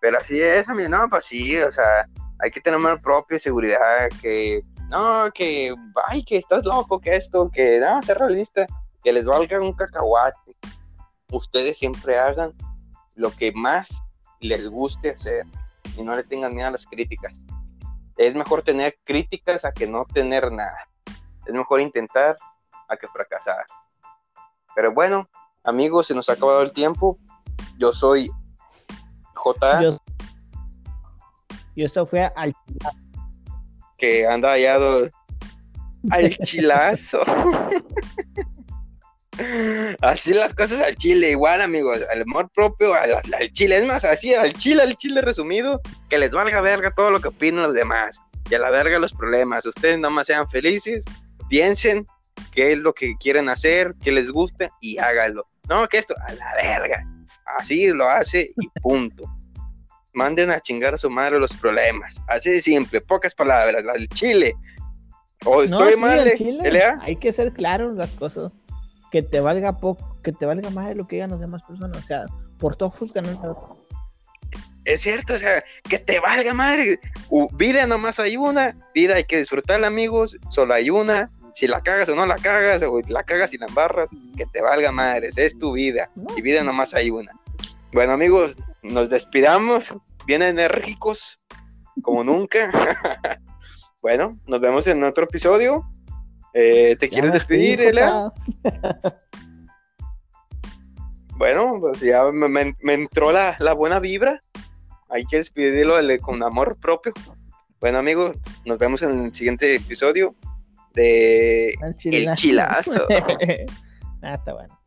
Pero 0.00 0.18
así 0.18 0.40
es, 0.40 0.68
amigo, 0.68 0.88
no, 0.88 1.08
pues 1.08 1.26
sí, 1.26 1.58
o 1.58 1.70
sea, 1.70 2.08
hay 2.40 2.50
que 2.50 2.60
tener 2.60 2.80
más 2.80 3.00
propio, 3.00 3.38
seguridad, 3.38 4.08
que 4.20 4.62
no, 4.88 5.30
que, 5.32 5.74
ay, 6.08 6.24
que 6.24 6.38
estás 6.38 6.64
loco, 6.64 7.00
que 7.00 7.14
esto, 7.14 7.50
que, 7.50 7.78
no, 7.78 8.02
ser 8.02 8.18
realista, 8.18 8.66
que 9.04 9.12
les 9.12 9.26
valga 9.26 9.60
un 9.60 9.72
cacahuate. 9.74 10.56
Ustedes 11.30 11.78
siempre 11.78 12.18
hagan 12.18 12.52
lo 13.14 13.30
que 13.30 13.52
más 13.52 14.02
les 14.40 14.68
guste 14.68 15.10
hacer 15.10 15.46
y 15.96 16.02
no 16.02 16.16
le 16.16 16.24
tengan 16.24 16.54
miedo 16.54 16.68
a 16.68 16.72
las 16.72 16.86
críticas. 16.86 17.32
Es 18.16 18.34
mejor 18.34 18.62
tener 18.62 18.98
críticas 19.04 19.64
a 19.64 19.72
que 19.72 19.86
no 19.86 20.04
tener 20.04 20.52
nada. 20.52 20.88
Es 21.46 21.54
mejor 21.54 21.80
intentar 21.80 22.36
a 22.88 22.96
que 22.96 23.08
fracasar. 23.08 23.64
Pero 24.74 24.92
bueno, 24.92 25.26
amigos, 25.64 26.06
se 26.06 26.14
nos 26.14 26.28
ha 26.28 26.34
acabado 26.34 26.62
el 26.62 26.72
tiempo. 26.72 27.18
Yo 27.78 27.92
soy 27.92 28.30
J. 29.34 29.98
Y 31.74 31.84
esto 31.84 32.06
fue 32.06 32.30
al 32.36 32.54
que 33.96 34.26
anda 34.26 34.52
allá 34.52 34.78
al 36.10 36.36
chilazo. 36.44 37.20
así 40.00 40.34
las 40.34 40.54
cosas 40.54 40.80
al 40.80 40.96
chile, 40.96 41.30
igual 41.30 41.60
amigos, 41.60 42.00
al 42.10 42.22
amor 42.22 42.50
propio, 42.54 42.94
al, 42.94 43.22
chile, 43.52 43.78
es 43.78 43.86
más, 43.86 44.04
así 44.04 44.34
al 44.34 44.52
chile, 44.54 44.82
al 44.82 44.96
chile 44.96 45.20
resumido, 45.22 45.80
que 46.08 46.18
les 46.18 46.30
valga 46.30 46.60
verga 46.60 46.92
todo 46.94 47.10
lo 47.10 47.20
que 47.20 47.28
opinan 47.28 47.62
los 47.62 47.74
demás, 47.74 48.18
y 48.50 48.54
a 48.54 48.58
la 48.58 48.70
verga 48.70 48.98
los 48.98 49.12
problemas, 49.12 49.64
ustedes 49.66 49.98
nomás 49.98 50.26
sean 50.26 50.48
felices, 50.50 51.04
piensen 51.48 52.04
qué 52.52 52.72
es 52.72 52.78
lo 52.78 52.92
que 52.92 53.14
quieren 53.16 53.48
hacer, 53.48 53.94
qué 54.02 54.12
les 54.12 54.30
gusta 54.30 54.70
y 54.80 54.98
háganlo. 54.98 55.46
No, 55.68 55.88
que 55.88 55.98
esto, 55.98 56.14
a 56.26 56.32
la 56.32 56.54
verga, 56.54 57.06
así 57.58 57.88
lo 57.88 58.08
hace 58.08 58.52
y 58.56 58.68
punto 58.80 59.24
manden 60.14 60.50
a 60.50 60.60
chingar 60.60 60.94
a 60.94 60.98
su 60.98 61.10
madre 61.10 61.38
los 61.38 61.54
problemas. 61.54 62.22
Así 62.28 62.50
de 62.50 62.60
simple, 62.60 63.00
pocas 63.00 63.34
palabras, 63.34 63.82
el 63.94 64.08
chile. 64.08 64.54
O 65.44 65.62
estoy 65.62 65.96
mal, 65.96 66.26
eh, 66.26 66.96
Hay 67.00 67.16
que 67.16 67.32
ser 67.32 67.52
claros 67.52 67.94
las 67.94 68.10
cosas. 68.10 68.52
Que 69.12 69.22
te 69.22 69.40
valga 69.40 69.76
poco, 69.76 70.18
que 70.22 70.32
te 70.32 70.46
valga 70.46 70.70
más 70.70 70.88
de 70.88 70.96
lo 70.96 71.06
que 71.06 71.16
digan 71.16 71.30
las 71.30 71.40
demás 71.40 71.62
personas. 71.62 71.96
O 71.96 72.06
sea, 72.06 72.26
por 72.58 72.74
todo 72.74 72.90
juzgan. 72.90 73.24
Es 74.84 75.02
cierto, 75.02 75.34
o 75.34 75.38
sea, 75.38 75.62
que 75.88 75.98
te 75.98 76.18
valga 76.18 76.54
madre. 76.54 76.98
vida 77.52 77.86
nomás 77.86 78.18
hay 78.18 78.36
una, 78.36 78.76
vida 78.94 79.14
hay 79.14 79.24
que 79.24 79.38
disfrutar, 79.38 79.84
amigos, 79.84 80.36
solo 80.50 80.74
hay 80.74 80.90
una. 80.90 81.30
Si 81.54 81.68
la 81.68 81.82
cagas 81.82 82.08
o 82.08 82.16
no 82.16 82.24
la 82.26 82.36
cagas, 82.36 82.82
o 82.82 83.00
la 83.06 83.22
cagas 83.22 83.52
y 83.52 83.58
la 83.58 83.66
embarras, 83.66 84.10
que 84.36 84.46
te 84.46 84.62
valga 84.62 84.90
madre, 84.90 85.30
es 85.36 85.58
tu 85.58 85.72
vida. 85.72 86.10
Y 86.36 86.40
vida 86.40 86.64
nomás 86.64 86.94
hay 86.94 87.10
una. 87.10 87.32
Bueno, 87.92 88.14
amigos, 88.14 88.56
nos 88.82 89.10
despidamos, 89.10 89.94
bien 90.26 90.42
enérgicos, 90.42 91.40
como 92.02 92.24
nunca. 92.24 92.70
bueno, 94.02 94.38
nos 94.46 94.60
vemos 94.60 94.86
en 94.86 95.04
otro 95.04 95.24
episodio. 95.24 95.84
Eh, 96.54 96.96
¿Te 97.00 97.08
quieres 97.08 97.32
despedir, 97.32 97.80
Elea? 97.80 98.32
bueno, 101.36 101.78
pues 101.80 102.00
ya 102.00 102.24
me, 102.30 102.74
entró 102.92 103.32
la, 103.32 103.56
buena 103.74 103.98
vibra. 103.98 104.40
Hay 105.08 105.24
que 105.24 105.38
despedirlo 105.38 105.96
con 106.20 106.42
amor 106.42 106.76
propio. 106.78 107.12
Bueno, 107.80 107.98
amigos, 107.98 108.36
nos 108.64 108.78
vemos 108.78 109.02
en 109.02 109.26
el 109.26 109.34
siguiente 109.34 109.74
episodio 109.74 110.34
de 110.94 111.70
El 111.70 112.34
Chilazo. 112.36 113.06
ah, 114.22 114.34
está 114.34 114.54
bueno. 114.54 114.81